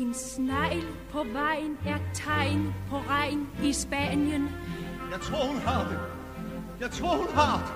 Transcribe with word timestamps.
En 0.00 0.14
snegl 0.14 0.84
på 1.12 1.24
vejen 1.32 1.76
er 1.86 1.98
tegn 2.14 2.74
på 2.90 2.96
regn 2.96 3.46
i 3.64 3.72
Spanien. 3.72 4.48
Jeg 5.10 5.20
tror, 5.20 5.46
hun 5.46 5.56
har 5.56 5.88
det. 5.88 5.98
Jeg 6.80 6.90
tror, 6.90 7.16
hun 7.16 7.26
har 7.34 7.74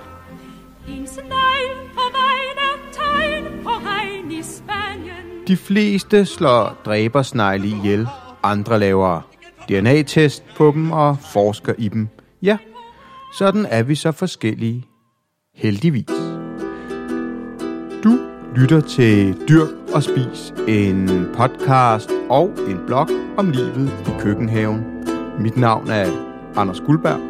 det. 0.87 0.95
En 0.95 1.07
snegl 1.07 1.91
på 1.95 2.01
vejen 2.17 2.59
er 2.69 2.93
tegn 2.93 3.63
på 3.63 3.69
regn 3.71 4.33
i 4.33 4.43
Spanien. 4.43 5.47
De 5.49 5.57
fleste 5.57 6.25
slår 6.25 6.81
dræbersnegle 6.85 7.67
ihjel. 7.67 8.09
Andre 8.43 8.79
laver 8.79 9.21
DNA-test 9.69 10.45
på 10.57 10.71
dem 10.71 10.93
og 10.93 11.19
forsker 11.19 11.75
i 11.79 11.89
dem. 11.89 12.09
Ja, 12.43 12.59
sådan 13.39 13.67
er 13.67 13.83
vi 13.83 13.95
så 13.95 14.13
forskellige. 14.13 14.87
Heldigvis. 15.55 16.24
Lytter 18.57 18.81
til 18.81 19.37
Dyrk 19.49 19.69
og 19.95 20.03
Spis, 20.03 20.55
en 20.69 21.27
podcast 21.37 22.11
og 22.31 22.51
en 22.69 22.79
blog 22.87 23.09
om 23.37 23.51
livet 23.51 23.93
i 24.07 24.11
køkkenhaven. 24.21 24.85
Mit 25.41 25.57
navn 25.57 25.91
er 25.91 26.07
Anders 26.57 26.81
Guldberg. 26.81 27.21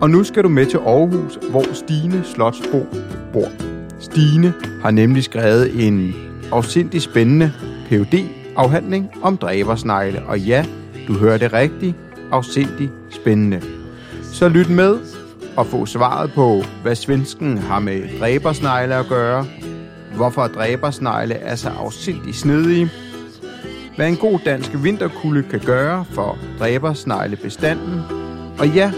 Og 0.00 0.10
nu 0.10 0.24
skal 0.24 0.42
du 0.44 0.48
med 0.48 0.66
til 0.66 0.76
Aarhus, 0.76 1.38
hvor 1.50 1.74
Stine 1.74 2.24
Slotsbro 2.24 2.86
bor. 3.32 3.48
Stine 4.00 4.54
har 4.82 4.90
nemlig 4.90 5.24
skrevet 5.24 5.86
en 5.86 6.14
afsindig 6.52 7.02
spændende 7.02 7.52
phd 7.86 8.14
afhandling 8.56 9.10
om 9.22 9.36
dræbersnegle. 9.36 10.22
Og 10.26 10.40
ja, 10.40 10.66
du 11.08 11.12
hører 11.12 11.38
det 11.38 11.52
rigtigt, 11.52 11.96
afsindig 12.32 12.90
spændende. 13.10 13.62
Så 14.22 14.48
lyt 14.48 14.70
med 14.70 14.98
og 15.56 15.66
få 15.66 15.86
svaret 15.86 16.32
på, 16.34 16.62
hvad 16.82 16.94
svensken 16.94 17.58
har 17.58 17.78
med 17.78 18.20
dræbersnegle 18.20 18.94
at 18.94 19.06
gøre, 19.08 19.46
hvorfor 20.16 20.46
dræbersnegle 20.46 21.34
er 21.34 21.54
så 21.56 21.68
afsindig 21.68 22.34
snedige, 22.34 22.90
hvad 23.96 24.08
en 24.08 24.16
god 24.16 24.38
dansk 24.44 24.70
vinterkulde 24.82 25.48
kan 25.50 25.60
gøre 25.60 26.04
for 26.04 26.38
dræbersneglebestanden, 26.58 28.02
og 28.58 28.68
ja, 28.68 28.92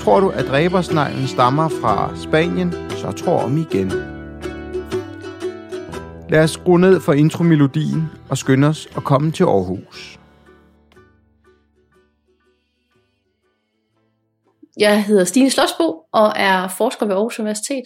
tror 0.00 0.20
du, 0.20 0.28
at 0.28 0.44
dræbersneglen 0.46 1.28
stammer 1.28 1.68
fra 1.68 2.16
Spanien, 2.16 2.72
så 2.90 3.12
tror 3.12 3.42
om 3.42 3.56
igen. 3.56 3.92
Lad 6.28 6.42
os 6.42 6.50
skrue 6.50 6.80
ned 6.80 7.00
for 7.00 7.12
intromelodien 7.12 8.10
og 8.30 8.38
skynde 8.38 8.68
os 8.68 8.88
at 8.96 9.04
komme 9.04 9.30
til 9.30 9.44
Aarhus. 9.44 10.18
Jeg 14.78 15.04
hedder 15.04 15.24
Stine 15.24 15.50
Slotsbo 15.50 16.02
og 16.12 16.32
er 16.36 16.68
forsker 16.68 17.06
ved 17.06 17.14
Aarhus 17.14 17.38
Universitet. 17.38 17.82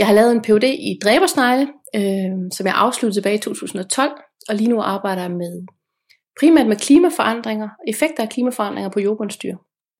Jeg 0.00 0.08
har 0.08 0.14
lavet 0.14 0.32
en 0.32 0.42
Ph.D. 0.42 0.64
i 0.64 0.98
dræbersnegle, 1.04 1.68
øh, 1.96 2.30
som 2.52 2.66
jeg 2.66 2.74
afsluttede 2.76 3.20
tilbage 3.20 3.34
i 3.34 3.38
2012, 3.38 4.10
og 4.48 4.54
lige 4.54 4.68
nu 4.68 4.80
arbejder 4.80 5.22
jeg 5.22 5.30
med 5.30 5.66
primært 6.40 6.66
med 6.66 6.76
klimaforandringer, 6.76 7.68
effekter 7.88 8.22
af 8.22 8.28
klimaforandringer 8.28 8.90
på 8.90 9.00
jordbundsdyr. 9.00 9.56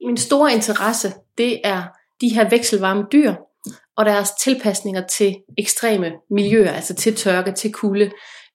Min 0.06 0.16
store 0.16 0.52
interesse, 0.52 1.08
det 1.38 1.60
er 1.64 1.82
de 2.20 2.34
her 2.34 2.50
vekselvarme 2.50 3.06
dyr, 3.12 3.34
og 3.96 4.04
deres 4.04 4.30
tilpasninger 4.30 5.06
til 5.06 5.36
ekstreme 5.58 6.12
miljøer, 6.30 6.72
altså 6.72 6.94
til 6.94 7.16
tørke, 7.16 7.52
til 7.52 7.72
kulde, 7.72 8.10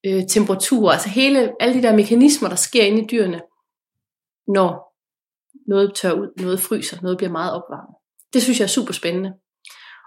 øh, 0.05 0.23
temperatur, 0.29 0.91
altså 0.91 1.09
hele, 1.09 1.51
alle 1.59 1.75
de 1.75 1.83
der 1.83 1.95
mekanismer, 1.95 2.49
der 2.49 2.55
sker 2.55 2.83
inde 2.83 3.01
i 3.01 3.07
dyrene, 3.11 3.41
når 4.47 4.95
noget 5.67 5.95
tør 5.95 6.11
ud, 6.11 6.41
noget 6.41 6.59
fryser, 6.59 6.97
noget 7.01 7.17
bliver 7.17 7.31
meget 7.31 7.53
opvarmet. 7.53 7.95
Det 8.33 8.43
synes 8.43 8.59
jeg 8.59 8.66
er 8.66 8.75
super 8.77 8.93
spændende. 8.93 9.33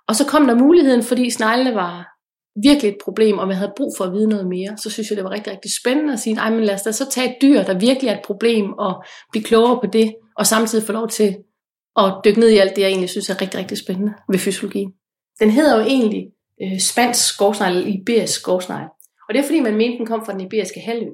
Og 0.08 0.16
så 0.16 0.26
kom 0.26 0.46
der 0.46 0.54
muligheden, 0.54 1.02
fordi 1.02 1.30
sneglene 1.30 1.74
var 1.74 2.18
virkelig 2.62 2.88
et 2.88 2.98
problem, 3.04 3.38
og 3.38 3.48
man 3.48 3.56
havde 3.56 3.72
brug 3.76 3.94
for 3.98 4.04
at 4.04 4.12
vide 4.12 4.28
noget 4.28 4.48
mere, 4.48 4.76
så 4.76 4.90
synes 4.90 5.10
jeg, 5.10 5.16
det 5.16 5.24
var 5.24 5.30
rigtig, 5.30 5.52
rigtig 5.52 5.70
spændende 5.82 6.12
at 6.12 6.20
sige, 6.20 6.34
nej, 6.34 6.50
men 6.50 6.64
lad 6.64 6.74
os 6.74 6.82
da 6.82 6.92
så 6.92 7.10
tage 7.10 7.30
et 7.30 7.36
dyr, 7.42 7.62
der 7.62 7.78
virkelig 7.78 8.08
er 8.08 8.16
et 8.16 8.24
problem, 8.24 8.72
og 8.72 9.04
blive 9.32 9.44
klogere 9.44 9.80
på 9.80 9.86
det, 9.86 10.14
og 10.36 10.46
samtidig 10.46 10.86
få 10.86 10.92
lov 10.92 11.08
til 11.08 11.36
at 11.96 12.14
dykke 12.24 12.40
ned 12.40 12.48
i 12.48 12.56
alt 12.56 12.76
det, 12.76 12.82
jeg 12.82 12.88
egentlig 12.88 13.10
synes 13.10 13.30
er 13.30 13.40
rigtig, 13.42 13.60
rigtig 13.60 13.78
spændende 13.78 14.12
ved 14.28 14.38
fysiologi. 14.38 14.86
Den 15.40 15.50
hedder 15.50 15.76
jo 15.76 15.82
egentlig 15.82 16.26
øh, 16.62 16.80
spansk 16.80 17.34
skovsnegl, 17.34 17.86
iberisk 17.86 18.40
skovsnegl. 18.40 18.88
Og 19.28 19.34
det 19.34 19.38
er 19.40 19.44
fordi, 19.44 19.60
man 19.60 19.76
mente, 19.76 19.98
den 19.98 20.06
kom 20.06 20.24
fra 20.24 20.32
den 20.32 20.40
iberiske 20.40 20.80
halvø. 20.80 21.10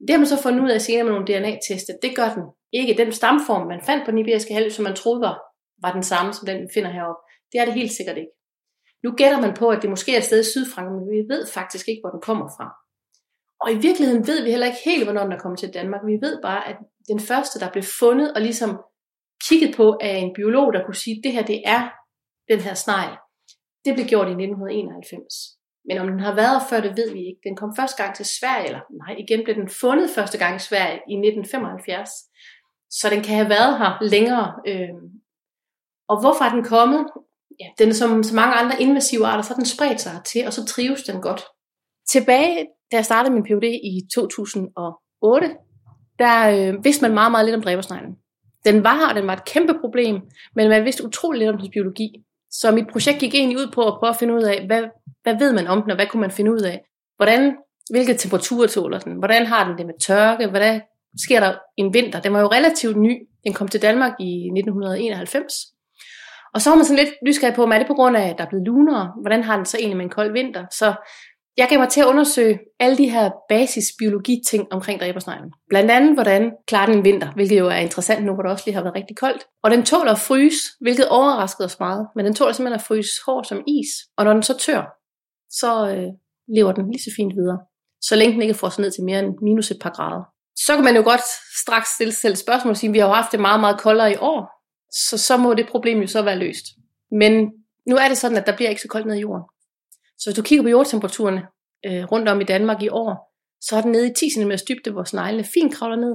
Det 0.00 0.10
har 0.10 0.18
man 0.18 0.26
så 0.26 0.42
fundet 0.42 0.64
ud 0.64 0.70
af 0.70 0.80
senere 0.80 1.04
med 1.04 1.12
nogle 1.12 1.26
DNA-tester. 1.26 1.92
Det 2.02 2.16
gør 2.16 2.28
den 2.34 2.42
ikke. 2.72 2.94
Den 3.02 3.12
stamform, 3.12 3.66
man 3.66 3.80
fandt 3.86 4.04
på 4.04 4.10
den 4.10 4.18
iberiske 4.18 4.54
halvø, 4.54 4.70
som 4.70 4.82
man 4.84 4.96
troede 4.96 5.20
var, 5.20 5.38
var 5.82 5.92
den 5.92 6.02
samme, 6.02 6.32
som 6.32 6.46
den 6.46 6.56
vi 6.62 6.66
finder 6.74 6.90
heroppe. 6.90 7.22
Det 7.52 7.60
er 7.60 7.64
det 7.64 7.74
helt 7.74 7.92
sikkert 7.92 8.16
ikke. 8.16 8.32
Nu 9.04 9.10
gætter 9.20 9.40
man 9.40 9.54
på, 9.54 9.68
at 9.68 9.82
det 9.82 9.90
måske 9.90 10.14
er 10.14 10.18
et 10.18 10.24
sted 10.24 10.40
i 10.40 10.50
Sydfrankrig, 10.52 10.94
men 10.96 11.10
vi 11.10 11.22
ved 11.34 11.46
faktisk 11.46 11.88
ikke, 11.88 12.00
hvor 12.02 12.10
den 12.10 12.20
kommer 12.20 12.48
fra. 12.56 12.66
Og 13.60 13.72
i 13.72 13.78
virkeligheden 13.86 14.26
ved 14.26 14.42
vi 14.42 14.50
heller 14.50 14.66
ikke 14.66 14.84
helt, 14.84 15.04
hvornår 15.04 15.22
den 15.22 15.32
er 15.32 15.38
kommet 15.38 15.58
til 15.58 15.74
Danmark. 15.74 16.00
Vi 16.06 16.18
ved 16.26 16.42
bare, 16.42 16.68
at 16.68 16.76
den 17.08 17.20
første, 17.20 17.60
der 17.60 17.70
blev 17.72 17.84
fundet 18.00 18.32
og 18.34 18.40
ligesom 18.40 18.70
kigget 19.48 19.76
på 19.76 19.98
af 20.00 20.16
en 20.24 20.34
biolog, 20.34 20.72
der 20.72 20.84
kunne 20.84 21.02
sige, 21.04 21.16
at 21.16 21.24
det 21.24 21.32
her 21.32 21.44
det 21.52 21.62
er 21.64 21.82
den 22.50 22.60
her 22.60 22.74
snegl, 22.74 23.14
det 23.84 23.94
blev 23.94 24.06
gjort 24.06 24.28
i 24.28 24.30
1991. 24.30 25.34
Men 25.88 25.98
om 25.98 26.06
den 26.06 26.20
har 26.20 26.34
været 26.34 26.62
før, 26.70 26.80
det 26.80 26.96
ved 26.96 27.12
vi 27.12 27.22
ikke. 27.28 27.40
Den 27.48 27.56
kom 27.56 27.72
første 27.78 28.02
gang 28.02 28.14
til 28.16 28.26
Sverige, 28.38 28.66
eller 28.66 28.82
nej, 29.02 29.14
igen 29.24 29.44
blev 29.44 29.56
den 29.56 29.70
fundet 29.80 30.10
første 30.10 30.38
gang 30.38 30.56
i 30.56 30.66
Sverige 30.68 30.98
i 31.12 31.14
1975. 31.14 32.10
Så 32.98 33.06
den 33.10 33.22
kan 33.22 33.34
have 33.40 33.48
været 33.56 33.78
her 33.78 33.92
længere. 34.14 34.46
Øh. 34.70 34.94
Og 36.08 36.16
hvorfor 36.20 36.44
er 36.44 36.52
den 36.56 36.64
kommet? 36.64 37.02
Ja, 37.62 37.84
den 37.84 37.88
er 37.88 37.94
som 37.94 38.22
så 38.22 38.34
mange 38.34 38.54
andre 38.54 38.82
invasive 38.82 39.26
arter, 39.26 39.42
så 39.42 39.48
har 39.48 39.54
den 39.54 39.64
spredt 39.64 40.00
sig 40.00 40.20
til, 40.32 40.46
og 40.46 40.52
så 40.52 40.64
trives 40.64 41.02
den 41.02 41.20
godt. 41.20 41.42
Tilbage, 42.12 42.66
da 42.92 42.96
jeg 42.96 43.04
startede 43.04 43.34
min 43.34 43.42
Ph.D. 43.42 43.64
i 43.64 44.00
2008, 44.14 45.50
der 46.18 46.36
øh, 46.50 46.84
vidste 46.84 47.02
man 47.02 47.14
meget, 47.14 47.30
meget 47.30 47.44
lidt 47.44 47.56
om 47.56 47.62
dræbersneglen. 47.62 48.14
Den 48.64 48.84
var 48.84 48.94
her, 48.94 49.08
og 49.08 49.14
den 49.14 49.26
var 49.26 49.32
et 49.32 49.44
kæmpe 49.44 49.74
problem, 49.80 50.20
men 50.56 50.68
man 50.68 50.84
vidste 50.84 51.04
utrolig 51.04 51.38
lidt 51.38 51.50
om 51.50 51.58
dens 51.58 51.70
biologi. 51.72 52.08
Så 52.50 52.70
mit 52.70 52.88
projekt 52.92 53.18
gik 53.18 53.34
egentlig 53.34 53.58
ud 53.58 53.70
på 53.74 53.86
at 53.86 53.94
prøve 53.98 54.10
at 54.10 54.16
finde 54.16 54.34
ud 54.34 54.42
af, 54.42 54.66
hvad, 54.66 54.82
hvad 55.22 55.38
ved 55.38 55.52
man 55.52 55.66
om 55.66 55.82
den, 55.82 55.90
og 55.90 55.96
hvad 55.96 56.06
kunne 56.06 56.20
man 56.20 56.30
finde 56.30 56.52
ud 56.52 56.60
af? 56.60 56.84
Hvordan, 57.16 57.56
hvilke 57.90 58.14
temperaturer 58.14 58.66
tåler 58.66 58.98
den? 58.98 59.12
Hvordan 59.18 59.46
har 59.46 59.68
den 59.68 59.78
det 59.78 59.86
med 59.86 59.94
tørke? 60.06 60.46
Hvordan 60.46 60.80
sker 61.24 61.40
der 61.40 61.54
en 61.76 61.94
vinter? 61.94 62.20
Den 62.20 62.32
var 62.32 62.40
jo 62.40 62.46
relativt 62.46 62.96
ny. 62.96 63.28
Den 63.44 63.52
kom 63.52 63.68
til 63.68 63.82
Danmark 63.82 64.12
i 64.20 64.32
1991. 64.46 65.71
Og 66.54 66.60
så 66.60 66.70
var 66.70 66.76
man 66.76 66.84
sådan 66.84 67.04
lidt 67.04 67.14
nysgerrig 67.26 67.54
på, 67.54 67.62
om 67.62 67.72
er 67.72 67.78
det 67.78 67.86
på 67.86 67.94
grund 67.94 68.16
af, 68.16 68.28
at 68.28 68.38
der 68.38 68.44
er 68.44 68.48
blevet 68.48 68.66
lunere? 68.66 69.12
Hvordan 69.20 69.42
har 69.42 69.56
den 69.56 69.66
så 69.66 69.76
egentlig 69.78 69.96
med 69.96 70.04
en 70.04 70.10
kold 70.10 70.32
vinter? 70.32 70.64
Så 70.70 70.94
jeg 71.56 71.66
gav 71.68 71.78
mig 71.78 71.88
til 71.88 72.00
at 72.00 72.06
undersøge 72.06 72.58
alle 72.80 72.98
de 72.98 73.10
her 73.10 73.30
basisbiologi-ting 73.48 74.66
omkring 74.70 75.00
dræbersneglen. 75.00 75.52
Blandt 75.68 75.90
andet, 75.90 76.14
hvordan 76.14 76.52
klarer 76.66 76.86
den 76.86 76.98
en 76.98 77.04
vinter, 77.04 77.32
hvilket 77.32 77.58
jo 77.58 77.68
er 77.68 77.76
interessant 77.76 78.24
nu, 78.24 78.34
hvor 78.34 78.42
det 78.42 78.52
også 78.52 78.64
lige 78.66 78.74
har 78.74 78.82
været 78.82 78.94
rigtig 78.94 79.16
koldt. 79.16 79.46
Og 79.62 79.70
den 79.70 79.82
tåler 79.82 80.12
at 80.12 80.18
fryse, 80.18 80.58
hvilket 80.80 81.08
overraskede 81.08 81.66
os 81.66 81.80
meget. 81.80 82.06
Men 82.16 82.24
den 82.24 82.34
tåler 82.34 82.52
simpelthen 82.52 82.80
at 82.80 82.86
fryse 82.86 83.12
hård 83.26 83.44
som 83.44 83.62
is. 83.66 83.90
Og 84.16 84.24
når 84.24 84.32
den 84.32 84.42
så 84.42 84.58
tør, 84.58 84.82
så 85.50 85.88
øh, 85.94 86.08
lever 86.56 86.72
den 86.72 86.90
lige 86.90 87.02
så 87.02 87.10
fint 87.16 87.34
videre. 87.34 87.58
Så 88.02 88.16
længe 88.16 88.32
den 88.32 88.42
ikke 88.42 88.54
får 88.54 88.68
sig 88.68 88.82
ned 88.82 88.90
til 88.90 89.04
mere 89.04 89.18
end 89.18 89.34
minus 89.42 89.70
et 89.70 89.78
par 89.80 89.90
grader. 89.90 90.22
Så 90.56 90.74
kan 90.74 90.84
man 90.84 90.96
jo 90.96 91.02
godt 91.02 91.20
straks 91.62 91.88
stille 91.88 92.12
selv 92.12 92.36
spørgsmål 92.36 92.70
og 92.70 92.76
sige, 92.76 92.90
at 92.90 92.94
vi 92.94 92.98
har 92.98 93.06
jo 93.06 93.12
haft 93.12 93.32
det 93.32 93.40
meget, 93.40 93.60
meget 93.60 93.80
koldere 93.80 94.12
i 94.12 94.16
år. 94.20 94.61
Så 94.92 95.18
så 95.18 95.36
må 95.36 95.54
det 95.54 95.68
problem 95.68 96.00
jo 96.00 96.06
så 96.06 96.22
være 96.22 96.38
løst. 96.38 96.64
Men 97.10 97.52
nu 97.88 97.96
er 97.96 98.08
det 98.08 98.18
sådan, 98.18 98.36
at 98.36 98.46
der 98.46 98.56
bliver 98.56 98.70
ikke 98.70 98.82
så 98.82 98.88
koldt 98.88 99.06
ned 99.06 99.14
i 99.14 99.20
jorden. 99.20 99.44
Så 100.18 100.30
hvis 100.30 100.36
du 100.36 100.42
kigger 100.42 100.62
på 100.62 100.68
jordtemperaturerne 100.68 101.42
øh, 101.86 102.04
rundt 102.12 102.28
om 102.28 102.40
i 102.40 102.44
Danmark 102.44 102.82
i 102.82 102.88
år, 102.88 103.32
så 103.60 103.76
er 103.76 103.80
den 103.80 103.92
nede 103.92 104.10
i 104.10 104.14
10 104.14 104.30
cm 104.30 104.50
dybde, 104.68 104.90
hvor 104.90 105.04
sneglene 105.04 105.44
fint 105.44 105.74
kravler 105.74 105.96
ned. 105.96 106.14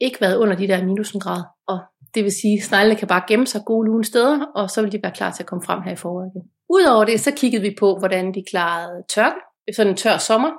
Ikke 0.00 0.20
været 0.20 0.36
under 0.36 0.56
de 0.56 0.68
der 0.68 0.84
minus 0.84 1.12
en 1.12 1.20
grad. 1.20 1.42
Og 1.68 1.78
det 2.14 2.24
vil 2.24 2.32
sige, 2.32 2.58
at 2.58 2.64
sneglene 2.64 2.96
kan 2.96 3.08
bare 3.08 3.22
gemme 3.28 3.46
sig 3.46 3.62
gode 3.66 3.86
lune 3.86 4.04
steder, 4.04 4.46
og 4.54 4.70
så 4.70 4.82
vil 4.82 4.92
de 4.92 5.00
være 5.02 5.12
klar 5.12 5.32
til 5.32 5.42
at 5.42 5.46
komme 5.46 5.64
frem 5.64 5.82
her 5.82 5.92
i 5.92 5.96
foråret 5.96 6.30
igen. 6.34 6.50
Udover 6.70 7.04
det, 7.04 7.20
så 7.20 7.30
kiggede 7.36 7.62
vi 7.62 7.76
på, 7.78 7.98
hvordan 7.98 8.34
de 8.34 8.44
klarede 8.50 9.02
tørke, 9.14 9.40
sådan 9.76 9.90
en 9.92 9.96
tør 9.96 10.18
sommer. 10.18 10.50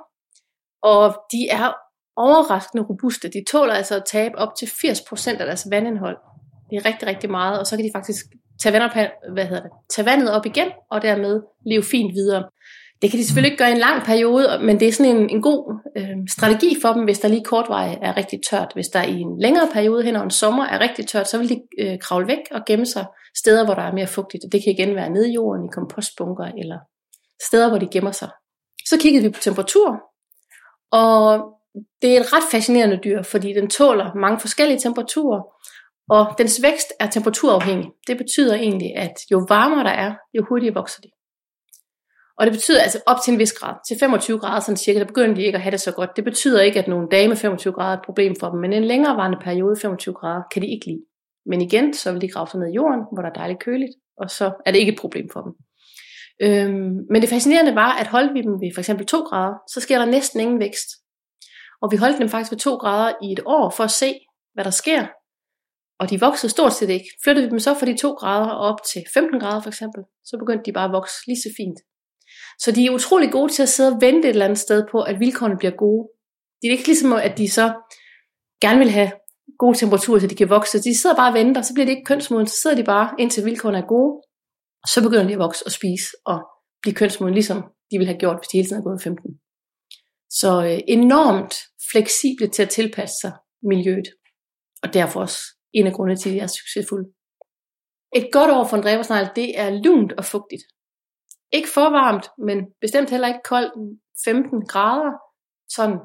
Og 0.82 1.14
de 1.32 1.48
er 1.50 1.72
overraskende 2.16 2.84
robuste. 2.84 3.28
De 3.28 3.44
tåler 3.50 3.74
altså 3.74 3.96
at 3.96 4.04
tabe 4.06 4.38
op 4.38 4.54
til 4.58 4.66
80% 4.66 5.30
af 5.30 5.46
deres 5.46 5.66
vandindhold. 5.70 6.18
Det 6.70 6.76
er 6.76 6.86
rigtig, 6.86 7.08
rigtig 7.08 7.30
meget, 7.30 7.58
og 7.58 7.66
så 7.66 7.76
kan 7.76 7.84
de 7.84 7.90
faktisk 7.94 8.26
tage, 8.62 8.72
vand 8.72 8.82
op, 8.82 8.90
hvad 9.32 9.44
hedder 9.44 9.62
det, 9.62 9.70
tage 9.90 10.06
vandet 10.06 10.30
op 10.30 10.46
igen, 10.46 10.68
og 10.90 11.02
dermed 11.02 11.42
leve 11.66 11.82
fint 11.82 12.14
videre. 12.14 12.44
Det 13.02 13.10
kan 13.10 13.18
de 13.18 13.24
selvfølgelig 13.24 13.52
ikke 13.52 13.62
gøre 13.62 13.70
i 13.70 13.72
en 13.72 13.78
lang 13.78 14.02
periode, 14.02 14.58
men 14.62 14.80
det 14.80 14.88
er 14.88 14.92
sådan 14.92 15.16
en, 15.16 15.30
en 15.30 15.42
god 15.42 15.80
øh, 15.96 16.16
strategi 16.28 16.76
for 16.82 16.92
dem, 16.92 17.04
hvis 17.04 17.18
der 17.18 17.28
lige 17.28 17.44
kortveje 17.44 17.98
er 18.02 18.16
rigtig 18.16 18.40
tørt. 18.50 18.70
Hvis 18.74 18.88
der 18.88 19.02
i 19.02 19.20
en 19.20 19.40
længere 19.40 19.68
periode 19.72 20.02
hen 20.02 20.16
over 20.16 20.24
en 20.24 20.30
sommer 20.30 20.64
er 20.64 20.80
rigtig 20.80 21.06
tørt, 21.06 21.28
så 21.28 21.38
vil 21.38 21.48
de 21.48 21.62
øh, 21.78 21.98
kravle 21.98 22.26
væk 22.28 22.38
og 22.50 22.60
gemme 22.66 22.86
sig 22.86 23.06
steder, 23.36 23.64
hvor 23.64 23.74
der 23.74 23.82
er 23.82 23.92
mere 23.92 24.06
fugtigt. 24.06 24.44
Det 24.52 24.64
kan 24.64 24.72
igen 24.72 24.94
være 24.94 25.10
nede 25.10 25.30
i 25.30 25.34
jorden, 25.34 25.64
i 25.64 25.68
kompostbunker, 25.72 26.44
eller 26.44 26.78
steder, 27.48 27.68
hvor 27.68 27.78
de 27.78 27.88
gemmer 27.92 28.12
sig. 28.12 28.28
Så 28.88 28.98
kiggede 29.00 29.24
vi 29.24 29.30
på 29.30 29.40
temperatur, 29.40 30.00
og 30.92 31.44
det 32.02 32.16
er 32.16 32.20
et 32.20 32.32
ret 32.32 32.42
fascinerende 32.50 33.00
dyr, 33.04 33.22
fordi 33.22 33.52
den 33.52 33.70
tåler 33.70 34.14
mange 34.14 34.40
forskellige 34.40 34.78
temperaturer, 34.78 35.42
og 36.10 36.34
dens 36.38 36.62
vækst 36.62 36.92
er 37.00 37.06
temperaturafhængig. 37.06 37.90
Det 38.06 38.16
betyder 38.18 38.54
egentlig, 38.54 38.96
at 38.96 39.14
jo 39.32 39.46
varmere 39.48 39.84
der 39.84 39.90
er, 39.90 40.14
jo 40.34 40.44
hurtigere 40.48 40.74
vokser 40.74 41.00
de. 41.00 41.08
Og 42.38 42.46
det 42.46 42.52
betyder 42.52 42.82
altså 42.82 43.00
op 43.06 43.16
til 43.24 43.32
en 43.32 43.38
vis 43.38 43.52
grad, 43.52 43.74
til 43.88 43.96
25 44.00 44.38
grader 44.38 44.60
sådan 44.60 44.76
cirka, 44.76 44.98
der 44.98 45.04
begynder 45.04 45.34
de 45.34 45.42
ikke 45.42 45.56
at 45.56 45.62
have 45.62 45.70
det 45.70 45.80
så 45.80 45.92
godt. 45.92 46.10
Det 46.16 46.24
betyder 46.24 46.60
ikke, 46.60 46.78
at 46.78 46.88
nogle 46.88 47.08
dage 47.10 47.28
med 47.28 47.36
25 47.36 47.72
grader 47.72 47.92
er 47.92 47.98
et 47.98 48.04
problem 48.04 48.34
for 48.40 48.50
dem, 48.50 48.60
men 48.60 48.72
en 48.72 48.84
længerevarende 48.84 49.38
periode 49.42 49.76
25 49.82 50.14
grader 50.14 50.42
kan 50.52 50.62
de 50.62 50.68
ikke 50.68 50.86
lide. 50.86 51.02
Men 51.46 51.60
igen, 51.60 51.94
så 51.94 52.12
vil 52.12 52.20
de 52.20 52.28
grave 52.28 52.46
sig 52.46 52.60
ned 52.60 52.68
i 52.68 52.74
jorden, 52.74 53.00
hvor 53.12 53.22
der 53.22 53.28
er 53.28 53.32
dejligt 53.32 53.60
køligt, 53.60 53.92
og 54.16 54.30
så 54.30 54.52
er 54.66 54.70
det 54.70 54.78
ikke 54.78 54.92
et 54.92 54.98
problem 54.98 55.28
for 55.32 55.40
dem. 55.40 55.52
Øhm, 56.42 56.96
men 57.10 57.22
det 57.22 57.28
fascinerende 57.28 57.74
var, 57.74 57.92
at 58.00 58.06
holdt 58.06 58.34
vi 58.34 58.42
dem 58.42 58.52
ved 58.52 58.70
for 58.74 58.80
eksempel 58.80 59.06
2 59.06 59.20
grader, 59.20 59.54
så 59.72 59.80
sker 59.80 59.98
der 59.98 60.06
næsten 60.06 60.40
ingen 60.40 60.60
vækst. 60.60 60.88
Og 61.82 61.92
vi 61.92 61.96
holdt 61.96 62.18
dem 62.18 62.28
faktisk 62.28 62.52
ved 62.52 62.58
2 62.58 62.74
grader 62.74 63.12
i 63.22 63.32
et 63.32 63.40
år 63.46 63.70
for 63.76 63.84
at 63.84 63.90
se, 63.90 64.14
hvad 64.54 64.64
der 64.64 64.70
sker. 64.70 65.06
Og 66.00 66.10
de 66.10 66.20
voksede 66.20 66.50
stort 66.52 66.74
set 66.74 66.90
ikke. 66.90 67.08
Flyttede 67.24 67.46
vi 67.46 67.50
dem 67.50 67.58
så 67.58 67.74
fra 67.74 67.86
de 67.86 67.96
2 67.96 68.12
grader 68.12 68.50
op 68.50 68.78
til 68.92 69.02
15 69.14 69.40
grader 69.40 69.62
for 69.62 69.68
eksempel, 69.68 70.02
så 70.24 70.36
begyndte 70.38 70.64
de 70.66 70.72
bare 70.72 70.88
at 70.88 70.92
vokse 70.92 71.14
lige 71.26 71.42
så 71.44 71.50
fint. 71.56 71.78
Så 72.58 72.72
de 72.72 72.86
er 72.86 72.90
utrolig 72.90 73.32
gode 73.32 73.52
til 73.52 73.62
at 73.62 73.68
sidde 73.68 73.92
og 73.92 74.00
vente 74.00 74.28
et 74.28 74.32
eller 74.32 74.44
andet 74.44 74.58
sted 74.58 74.86
på, 74.92 75.02
at 75.02 75.20
vilkårene 75.20 75.56
bliver 75.58 75.76
gode. 75.84 76.08
Det 76.60 76.66
er 76.68 76.72
ikke 76.72 76.86
ligesom, 76.86 77.12
at 77.12 77.38
de 77.38 77.50
så 77.50 77.66
gerne 78.60 78.78
vil 78.78 78.90
have 78.90 79.12
gode 79.58 79.78
temperaturer, 79.78 80.20
så 80.20 80.26
de 80.26 80.34
kan 80.34 80.48
vokse. 80.48 80.78
De 80.78 80.98
sidder 80.98 81.16
bare 81.16 81.30
og 81.30 81.34
venter, 81.34 81.62
så 81.62 81.74
bliver 81.74 81.86
det 81.86 81.92
ikke 81.92 82.04
kønsmoden, 82.04 82.46
så 82.46 82.56
sidder 82.62 82.76
de 82.76 82.84
bare, 82.84 83.14
indtil 83.18 83.44
vilkårene 83.44 83.78
er 83.78 83.86
gode. 83.86 84.22
Så 84.86 85.02
begynder 85.02 85.26
de 85.26 85.32
at 85.32 85.38
vokse 85.38 85.66
og 85.66 85.72
spise 85.72 86.08
og 86.26 86.38
blive 86.82 86.94
kønsmoden, 86.94 87.34
ligesom 87.34 87.58
de 87.90 87.98
ville 87.98 88.12
have 88.12 88.18
gjort, 88.18 88.38
hvis 88.38 88.48
de 88.48 88.56
hele 88.58 88.66
tiden 88.68 88.76
havde 88.76 88.90
gået 88.90 89.02
15. 89.02 89.30
Så 90.30 90.50
øh, 90.64 90.78
enormt 90.88 91.54
fleksible 91.92 92.48
til 92.48 92.62
at 92.62 92.68
tilpasse 92.68 93.16
sig 93.20 93.32
miljøet. 93.62 94.08
Og 94.82 94.94
derfor 94.94 95.20
også 95.20 95.40
en 95.72 95.86
af 95.86 95.92
grundene 95.92 96.16
til, 96.16 96.30
at 96.30 96.36
jeg 96.36 96.42
er 96.42 96.56
succesfuld. 96.60 97.04
Et 98.16 98.28
godt 98.32 98.50
år 98.50 98.64
for 98.64 98.76
en 98.76 98.82
dræbersnegl, 98.82 99.28
det 99.36 99.58
er 99.58 99.70
lunt 99.70 100.12
og 100.12 100.24
fugtigt. 100.24 100.62
Ikke 101.52 101.68
for 101.68 101.88
varmt, 102.00 102.26
men 102.46 102.58
bestemt 102.80 103.10
heller 103.10 103.28
ikke 103.28 103.40
koldt. 103.44 103.72
15 104.24 104.66
grader, 104.66 105.12
sådan 105.76 105.98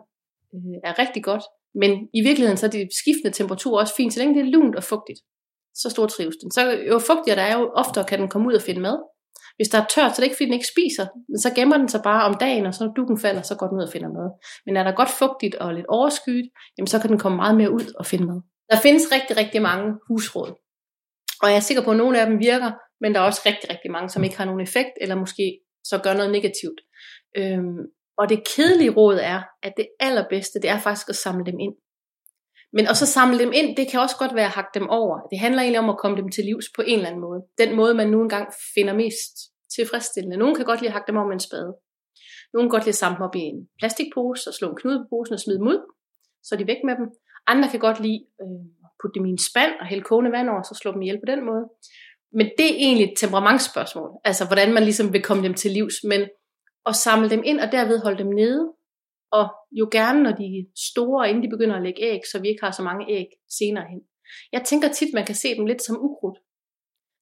øh, 0.54 0.78
er 0.84 1.00
rigtig 1.00 1.24
godt. 1.24 1.44
Men 1.82 1.92
i 2.14 2.22
virkeligheden 2.28 2.58
så 2.58 2.66
er 2.66 2.70
de 2.70 2.88
skiftende 3.02 3.38
temperaturer 3.38 3.82
også 3.82 3.96
fint, 3.96 4.14
så 4.14 4.20
længe 4.20 4.36
det 4.36 4.42
er 4.42 4.52
lunt 4.56 4.76
og 4.76 4.84
fugtigt. 4.84 5.20
Så 5.82 5.90
stor 5.90 6.08
trives 6.08 6.38
den. 6.42 6.52
Så 6.52 6.62
jo 6.90 7.00
fugtigere 7.00 7.40
der 7.40 7.46
er, 7.52 7.60
jo 7.60 7.72
oftere 7.76 8.04
kan 8.04 8.20
den 8.20 8.30
komme 8.30 8.48
ud 8.48 8.54
og 8.54 8.62
finde 8.62 8.82
mad. 8.82 8.98
Hvis 9.58 9.68
der 9.68 9.78
er 9.82 9.86
tørt, 9.94 10.12
så 10.12 10.18
er 10.18 10.22
det 10.22 10.24
ikke 10.24 10.36
fordi 10.36 10.46
den 10.46 10.60
ikke 10.60 10.74
spiser, 10.76 11.06
men 11.30 11.40
så 11.40 11.50
gemmer 11.56 11.78
den 11.78 11.90
sig 11.90 12.02
bare 12.04 12.24
om 12.30 12.36
dagen, 12.40 12.66
og 12.66 12.74
så 12.74 12.84
når 12.84 12.94
dukken 12.94 13.18
falder, 13.20 13.42
så 13.42 13.56
går 13.56 13.68
den 13.68 13.78
ud 13.78 13.84
og 13.84 13.92
finder 13.92 14.10
mad. 14.18 14.30
Men 14.66 14.78
er 14.78 14.84
der 14.84 14.92
godt 14.92 15.10
fugtigt 15.10 15.56
og 15.56 15.74
lidt 15.74 15.86
overskyet, 15.90 16.48
jamen 16.78 16.88
så 16.88 17.00
kan 17.00 17.10
den 17.10 17.20
komme 17.20 17.36
meget 17.36 17.58
mere 17.58 17.72
ud 17.72 17.94
og 18.00 18.06
finde 18.06 18.26
mad. 18.26 18.42
Der 18.70 18.80
findes 18.82 19.12
rigtig, 19.12 19.38
rigtig 19.38 19.62
mange 19.62 20.00
husråd. 20.08 20.52
Og 21.42 21.50
jeg 21.50 21.56
er 21.56 21.68
sikker 21.68 21.84
på, 21.84 21.92
at 21.92 21.98
nogle 21.98 22.22
af 22.22 22.28
dem 22.28 22.40
virker, 22.40 22.72
men 23.02 23.14
der 23.14 23.20
er 23.20 23.26
også 23.26 23.42
rigtig, 23.46 23.70
rigtig 23.70 23.92
mange, 23.92 24.10
som 24.10 24.24
ikke 24.24 24.38
har 24.38 24.46
nogen 24.46 24.62
effekt, 24.62 24.92
eller 25.02 25.16
måske 25.16 25.60
så 25.84 25.98
gør 26.04 26.14
noget 26.14 26.32
negativt. 26.32 26.80
Øhm, 27.38 27.80
og 28.18 28.30
det 28.30 28.48
kedelige 28.56 28.96
råd 29.00 29.18
er, 29.22 29.42
at 29.64 29.74
det 29.78 29.88
allerbedste, 30.00 30.62
det 30.62 30.70
er 30.70 30.80
faktisk 30.80 31.10
at 31.10 31.16
samle 31.16 31.46
dem 31.46 31.60
ind. 31.60 31.76
Men 32.74 32.88
også 32.88 33.06
samle 33.06 33.40
dem 33.40 33.52
ind, 33.54 33.78
det 33.78 33.92
kan 33.92 34.00
også 34.00 34.16
godt 34.20 34.36
være 34.36 34.46
at 34.46 34.58
hakke 34.60 34.74
dem 34.74 34.88
over. 34.90 35.20
Det 35.32 35.40
handler 35.40 35.62
egentlig 35.62 35.80
om 35.80 35.90
at 35.90 35.98
komme 35.98 36.18
dem 36.18 36.30
til 36.30 36.46
livs 36.46 36.66
på 36.76 36.82
en 36.82 36.98
eller 36.98 37.10
anden 37.10 37.22
måde. 37.22 37.42
Den 37.58 37.76
måde, 37.76 37.94
man 37.94 38.10
nu 38.10 38.22
engang 38.22 38.48
finder 38.76 38.94
mest 38.94 39.34
tilfredsstillende. 39.76 40.38
Nogle 40.38 40.56
kan 40.56 40.66
godt 40.66 40.82
lide 40.82 40.90
at 40.90 40.98
hakke 40.98 41.08
dem 41.08 41.18
over 41.18 41.28
med 41.28 41.34
en 41.34 41.48
spade. 41.50 41.72
Nogle 42.54 42.66
kan 42.66 42.76
godt 42.76 42.86
lide 42.86 42.98
at 42.98 43.04
samle 43.04 43.16
dem 43.18 43.28
op 43.28 43.36
i 43.36 43.40
en 43.40 43.60
plastikpose 43.80 44.50
og 44.50 44.54
slå 44.54 44.70
en 44.70 44.80
knude 44.82 45.00
på 45.00 45.08
posen 45.10 45.34
og 45.34 45.40
smide 45.40 45.60
dem 45.60 45.68
ud, 45.68 45.80
så 46.44 46.56
er 46.56 46.60
de 46.60 46.68
væk 46.72 46.82
med 46.88 46.96
dem. 47.00 47.08
Andre 47.48 47.70
kan 47.70 47.80
godt 47.80 48.00
lide 48.00 48.26
øh, 48.42 48.66
at 48.86 48.92
putte 49.02 49.20
dem 49.20 49.26
i 49.26 49.30
en 49.30 49.38
spand 49.50 49.72
og 49.80 49.86
hælde 49.86 50.04
kogende 50.04 50.32
vand 50.32 50.50
over, 50.50 50.62
så 50.64 50.80
slå 50.82 50.92
dem 50.92 51.02
ihjel 51.02 51.20
på 51.20 51.32
den 51.32 51.46
måde. 51.46 51.64
Men 52.38 52.46
det 52.58 52.66
er 52.66 52.76
egentlig 52.86 53.08
et 53.12 53.18
temperamentsspørgsmål. 53.18 54.10
Altså, 54.24 54.46
hvordan 54.46 54.74
man 54.74 54.84
ligesom 54.84 55.14
vil 55.14 55.22
komme 55.22 55.44
dem 55.44 55.54
til 55.54 55.72
livs. 55.72 55.96
Men 56.04 56.22
at 56.86 56.96
samle 56.96 57.30
dem 57.30 57.42
ind 57.46 57.60
og 57.60 57.72
derved 57.72 58.00
holde 58.00 58.24
dem 58.24 58.28
nede. 58.28 58.74
Og 59.32 59.48
jo 59.72 59.90
gerne, 59.92 60.24
når 60.24 60.32
de 60.32 60.44
er 60.44 60.64
store, 60.92 61.30
inden 61.30 61.44
de 61.44 61.50
begynder 61.50 61.76
at 61.76 61.84
lægge 61.84 62.02
æg, 62.02 62.20
så 62.32 62.40
vi 62.40 62.48
ikke 62.48 62.64
har 62.64 62.72
så 62.72 62.84
mange 62.84 63.06
æg 63.10 63.28
senere 63.50 63.86
hen. 63.90 64.02
Jeg 64.52 64.62
tænker 64.66 64.88
tit, 64.92 65.14
man 65.14 65.26
kan 65.26 65.36
se 65.36 65.56
dem 65.56 65.66
lidt 65.66 65.84
som 65.84 65.98
ukrudt. 66.00 66.38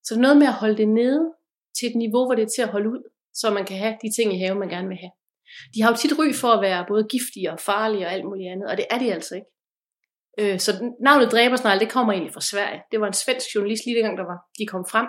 Så 0.03 0.19
noget 0.19 0.37
med 0.37 0.47
at 0.47 0.53
holde 0.53 0.77
det 0.77 0.89
nede 0.89 1.33
til 1.77 1.89
et 1.89 1.95
niveau, 1.95 2.25
hvor 2.25 2.35
det 2.35 2.43
er 2.43 2.53
til 2.55 2.61
at 2.61 2.67
holde 2.67 2.89
ud, 2.89 3.03
så 3.33 3.51
man 3.51 3.65
kan 3.65 3.77
have 3.77 3.97
de 4.01 4.15
ting 4.15 4.33
i 4.33 4.37
haven, 4.37 4.59
man 4.59 4.69
gerne 4.69 4.87
vil 4.87 4.97
have. 4.97 5.11
De 5.75 5.81
har 5.81 5.89
jo 5.91 5.97
tit 5.97 6.19
ry 6.19 6.33
for 6.41 6.47
at 6.47 6.61
være 6.61 6.85
både 6.87 7.03
giftige 7.03 7.51
og 7.51 7.59
farlige 7.59 8.05
og 8.05 8.11
alt 8.11 8.25
muligt 8.25 8.51
andet, 8.51 8.69
og 8.69 8.77
det 8.77 8.85
er 8.89 8.99
de 8.99 9.13
altså 9.13 9.35
ikke. 9.35 9.47
Øh, 10.39 10.59
så 10.59 10.71
navnet 11.07 11.31
Dræbersnegl, 11.31 11.79
det 11.79 11.91
kommer 11.91 12.13
egentlig 12.13 12.33
fra 12.33 12.47
Sverige. 12.51 12.81
Det 12.91 13.01
var 13.01 13.07
en 13.07 13.21
svensk 13.23 13.47
journalist 13.55 13.85
lige 13.85 13.95
dengang, 13.97 14.17
der 14.17 14.27
var, 14.31 14.39
de 14.59 14.65
kom 14.67 14.85
frem, 14.91 15.07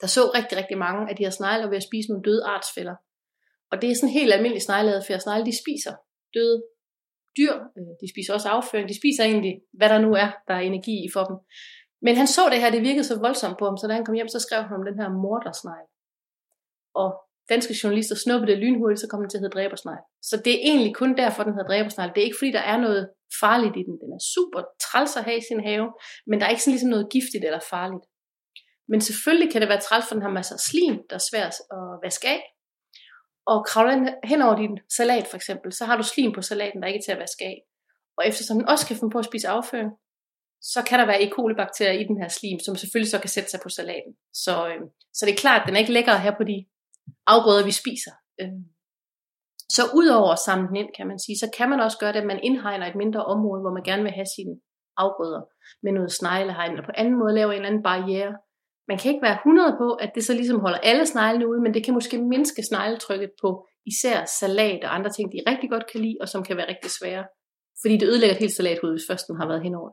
der 0.00 0.06
så 0.06 0.22
rigtig, 0.34 0.58
rigtig 0.58 0.78
mange 0.78 1.10
af 1.10 1.16
de 1.16 1.24
her 1.24 1.30
snegle 1.30 1.70
ved 1.70 1.76
at 1.76 1.88
spise 1.88 2.08
nogle 2.08 2.24
døde 2.28 2.44
artsfælder. 2.44 2.96
Og 3.70 3.82
det 3.82 3.90
er 3.90 3.94
sådan 3.94 4.18
helt 4.18 4.32
almindelig 4.32 4.62
snegleadfærd. 4.62 5.20
Snegle, 5.20 5.46
de 5.46 5.56
spiser 5.62 5.94
døde 6.34 6.58
dyr. 7.38 7.54
Øh, 7.78 7.92
de 8.00 8.06
spiser 8.12 8.34
også 8.34 8.48
afføring. 8.48 8.88
De 8.88 9.00
spiser 9.00 9.24
egentlig, 9.24 9.54
hvad 9.78 9.88
der 9.88 9.98
nu 9.98 10.10
er, 10.24 10.30
der 10.48 10.54
er 10.54 10.60
energi 10.70 10.94
i 11.06 11.08
for 11.14 11.24
dem. 11.28 11.36
Men 12.06 12.16
han 12.16 12.26
så 12.26 12.42
det 12.52 12.60
her, 12.60 12.70
det 12.70 12.82
virkede 12.82 13.04
så 13.04 13.18
voldsomt 13.26 13.58
på 13.58 13.64
ham, 13.64 13.76
så 13.76 13.86
da 13.86 13.92
han 13.94 14.04
kom 14.04 14.14
hjem, 14.14 14.28
så 14.28 14.40
skrev 14.46 14.62
han 14.62 14.76
om 14.78 14.84
den 14.88 14.98
her 15.00 15.08
mordersnegl. 15.24 15.88
Og 17.02 17.08
danske 17.48 17.74
journalister 17.82 18.16
snuppede 18.16 18.52
det 18.52 18.58
lynhurtigt, 18.58 19.00
så 19.00 19.06
kom 19.08 19.20
den 19.20 19.30
til 19.30 19.38
at 19.38 19.42
hedde 19.44 19.56
dræbersnegl. 19.56 20.04
Så 20.22 20.36
det 20.44 20.52
er 20.54 20.60
egentlig 20.70 20.94
kun 20.94 21.16
derfor, 21.16 21.42
den 21.42 21.54
hedder 21.54 21.70
dræbersnegl. 21.72 22.10
Det 22.14 22.20
er 22.20 22.28
ikke 22.28 22.40
fordi, 22.40 22.52
der 22.52 22.66
er 22.72 22.78
noget 22.86 23.10
farligt 23.40 23.76
i 23.80 23.82
den. 23.88 23.94
Den 24.02 24.10
er 24.16 24.22
super 24.34 24.60
træls 24.86 25.16
at 25.16 25.24
have 25.24 25.38
i 25.38 25.46
sin 25.48 25.62
have, 25.70 25.86
men 26.28 26.36
der 26.36 26.44
er 26.46 26.50
ikke 26.50 26.62
sådan 26.62 26.76
ligesom 26.76 26.90
noget 26.94 27.12
giftigt 27.14 27.44
eller 27.44 27.62
farligt. 27.74 28.04
Men 28.90 29.00
selvfølgelig 29.00 29.52
kan 29.52 29.60
det 29.60 29.68
være 29.68 29.86
træls, 29.86 30.04
for 30.06 30.14
den 30.14 30.22
har 30.26 30.38
masser 30.38 30.54
af 30.58 30.62
slim, 30.68 30.96
der 31.10 31.16
er 31.20 31.26
svært 31.30 31.54
at 31.76 31.84
vaske 32.04 32.28
af. 32.36 32.40
Og 33.46 33.58
kravler 33.70 33.96
hen 34.30 34.42
over 34.42 34.56
din 34.56 34.74
salat 34.96 35.26
for 35.26 35.36
eksempel, 35.36 35.72
så 35.72 35.84
har 35.84 35.96
du 35.96 36.02
slim 36.02 36.32
på 36.32 36.42
salaten, 36.42 36.80
der 36.80 36.88
ikke 36.88 36.98
er 36.98 37.06
til 37.06 37.16
at 37.16 37.22
vaske 37.24 37.44
af. 37.44 37.58
Og 38.18 38.22
eftersom 38.28 38.56
den 38.58 38.68
også 38.68 38.86
kan 38.86 38.96
finde 38.96 39.12
på 39.12 39.18
at 39.18 39.24
spise 39.24 39.48
afføring, 39.48 39.90
så 40.62 40.80
kan 40.88 40.98
der 40.98 41.06
være 41.06 41.22
E. 41.22 41.30
coli-bakterier 41.36 42.00
i 42.00 42.04
den 42.04 42.20
her 42.22 42.28
slim, 42.28 42.58
som 42.58 42.76
selvfølgelig 42.76 43.10
så 43.10 43.18
kan 43.18 43.30
sætte 43.30 43.50
sig 43.50 43.60
på 43.62 43.68
salaten. 43.68 44.12
Så, 44.44 44.68
øh, 44.68 44.80
så 45.14 45.26
det 45.26 45.32
er 45.32 45.42
klart, 45.44 45.60
at 45.60 45.66
den 45.66 45.76
er 45.76 45.80
ikke 45.80 45.92
lækker 45.92 46.16
her 46.16 46.34
på 46.36 46.44
de 46.44 46.66
afgrøder, 47.26 47.64
vi 47.64 47.74
spiser. 47.82 48.14
Øhm, 48.40 48.64
så 49.76 49.82
udover 50.00 50.30
at 50.32 50.44
samle 50.46 50.68
den 50.68 50.76
ind, 50.76 50.90
kan 50.96 51.06
man 51.06 51.18
sige, 51.24 51.38
så 51.38 51.48
kan 51.56 51.70
man 51.70 51.80
også 51.80 51.98
gøre 51.98 52.12
det, 52.12 52.20
at 52.20 52.30
man 52.32 52.40
indhegner 52.42 52.86
et 52.86 53.00
mindre 53.02 53.24
område, 53.24 53.60
hvor 53.60 53.74
man 53.78 53.82
gerne 53.82 54.02
vil 54.02 54.12
have 54.12 54.30
sine 54.36 54.54
afgrøder 54.96 55.42
med 55.84 55.92
noget 55.92 56.12
sneglehegn, 56.12 56.70
eller 56.70 56.86
på 56.88 56.96
anden 57.00 57.18
måde 57.18 57.34
lave 57.34 57.50
en 57.50 57.56
eller 57.56 57.68
anden 57.68 57.82
barriere. 57.82 58.32
Man 58.88 58.98
kan 58.98 59.10
ikke 59.12 59.26
være 59.28 59.38
100 59.38 59.76
på, 59.82 59.88
at 60.04 60.10
det 60.14 60.24
så 60.24 60.32
ligesom 60.34 60.60
holder 60.60 60.78
alle 60.78 61.06
sneglene 61.06 61.48
ude, 61.50 61.60
men 61.62 61.74
det 61.74 61.84
kan 61.84 61.94
måske 61.94 62.16
mindske 62.34 62.62
snegletrykket 62.68 63.30
på 63.42 63.66
især 63.86 64.24
salat 64.40 64.84
og 64.84 64.94
andre 64.94 65.10
ting, 65.10 65.32
de 65.32 65.50
rigtig 65.50 65.70
godt 65.70 65.86
kan 65.92 66.00
lide, 66.00 66.16
og 66.20 66.28
som 66.28 66.44
kan 66.44 66.56
være 66.56 66.68
rigtig 66.68 66.90
svære. 66.90 67.24
Fordi 67.82 67.94
det 67.96 68.08
ødelægger 68.08 68.34
et 68.34 68.44
helt 68.44 68.58
salathoved, 68.58 68.94
hvis 68.94 69.08
først 69.10 69.26
den 69.28 69.36
har 69.40 69.48
været 69.48 69.62
henover. 69.62 69.90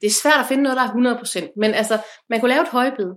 Det 0.00 0.06
er 0.06 0.20
svært 0.22 0.40
at 0.42 0.48
finde 0.48 0.62
noget, 0.62 0.76
der 0.80 0.84
er 0.86 0.92
100%, 0.92 1.52
men 1.62 1.70
altså, 1.80 1.96
man 2.30 2.40
kunne 2.40 2.54
lave 2.54 2.62
et 2.62 2.76
højbed. 2.78 3.10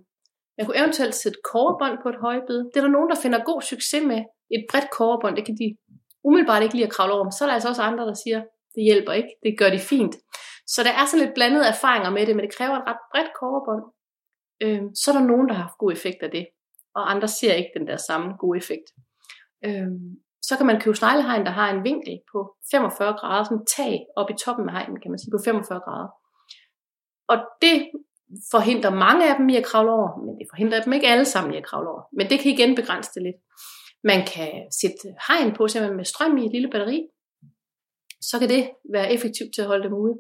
Man 0.58 0.66
kunne 0.66 0.80
eventuelt 0.82 1.16
sætte 1.16 1.40
korbånd 1.52 1.98
på 2.04 2.10
et 2.10 2.20
højbed. 2.26 2.58
Det 2.70 2.78
er 2.78 2.86
der 2.86 2.98
nogen, 2.98 3.10
der 3.10 3.22
finder 3.24 3.50
god 3.52 3.62
succes 3.62 4.04
med. 4.12 4.22
Et 4.56 4.66
bredt 4.70 4.90
korbånd, 4.98 5.36
det 5.36 5.46
kan 5.46 5.58
de 5.62 5.68
umiddelbart 6.28 6.64
ikke 6.64 6.76
lide 6.76 6.88
at 6.90 6.96
kravle 6.96 7.14
over. 7.14 7.30
Så 7.30 7.44
er 7.44 7.48
der 7.48 7.54
altså 7.54 7.70
også 7.70 7.82
andre, 7.82 8.06
der 8.12 8.18
siger, 8.24 8.40
det 8.76 8.84
hjælper 8.90 9.14
ikke, 9.20 9.32
det 9.44 9.60
gør 9.60 9.70
de 9.70 9.80
fint. 9.80 10.16
Så 10.74 10.80
der 10.84 10.94
er 11.00 11.06
sådan 11.06 11.26
lidt 11.26 11.36
blandede 11.38 11.68
erfaringer 11.74 12.10
med 12.10 12.26
det, 12.26 12.36
men 12.36 12.46
det 12.46 12.56
kræver 12.58 12.76
et 12.78 12.88
ret 12.90 13.04
bredt 13.12 13.32
korbånd. 13.40 13.84
Øhm, 14.64 14.96
så 14.96 15.06
er 15.12 15.16
der 15.18 15.32
nogen, 15.32 15.48
der 15.48 15.56
har 15.56 15.64
haft 15.68 15.82
god 15.84 15.92
effekt 15.92 16.20
af 16.28 16.32
det, 16.32 16.46
og 16.98 17.12
andre 17.12 17.28
ser 17.28 17.54
ikke 17.54 17.76
den 17.78 17.88
der 17.88 17.98
samme 17.98 18.28
gode 18.44 18.58
effekt. 18.58 18.88
Øhm, 19.66 20.08
så 20.48 20.54
kan 20.58 20.66
man 20.66 20.82
købe 20.82 20.98
sneglehegn, 20.98 21.46
der 21.46 21.52
har 21.60 21.70
en 21.70 21.84
vinkel 21.84 22.16
på 22.32 22.40
45 22.72 23.14
grader, 23.20 23.44
sådan 23.44 23.66
tag 23.78 23.94
op 24.20 24.30
i 24.30 24.40
toppen 24.44 24.70
af 24.70 24.74
hegnen, 24.76 25.00
kan 25.02 25.12
man 25.12 25.20
sige, 25.20 25.34
på 25.36 25.42
45 25.46 25.80
grader. 25.86 26.10
Og 27.32 27.38
det 27.62 27.78
forhindrer 28.52 28.90
mange 29.06 29.30
af 29.30 29.36
dem 29.38 29.50
i 29.50 29.56
at 29.56 29.66
kravle 29.66 29.92
over, 29.92 30.10
men 30.26 30.36
det 30.40 30.48
forhindrer 30.52 30.84
dem 30.84 30.94
ikke 30.94 31.08
alle 31.08 31.26
sammen 31.26 31.54
i 31.54 31.58
at 31.58 31.66
kravle 31.66 31.90
over. 31.90 32.02
Men 32.18 32.30
det 32.30 32.40
kan 32.40 32.52
igen 32.52 32.76
begrænse 32.76 33.10
det 33.16 33.24
lidt. 33.24 33.36
Man 34.04 34.26
kan 34.34 34.52
sætte 34.82 34.98
hegn 35.28 35.56
på, 35.56 35.68
simpelthen 35.68 35.98
med 35.98 36.06
strøm 36.06 36.38
i 36.38 36.46
et 36.46 36.52
lille 36.52 36.70
batteri. 36.72 37.08
Så 38.22 38.40
kan 38.40 38.50
det 38.50 38.70
være 38.94 39.14
effektivt 39.14 39.52
til 39.56 39.62
at 39.62 39.68
holde 39.68 39.84
dem 39.84 39.94
ude. 39.94 40.16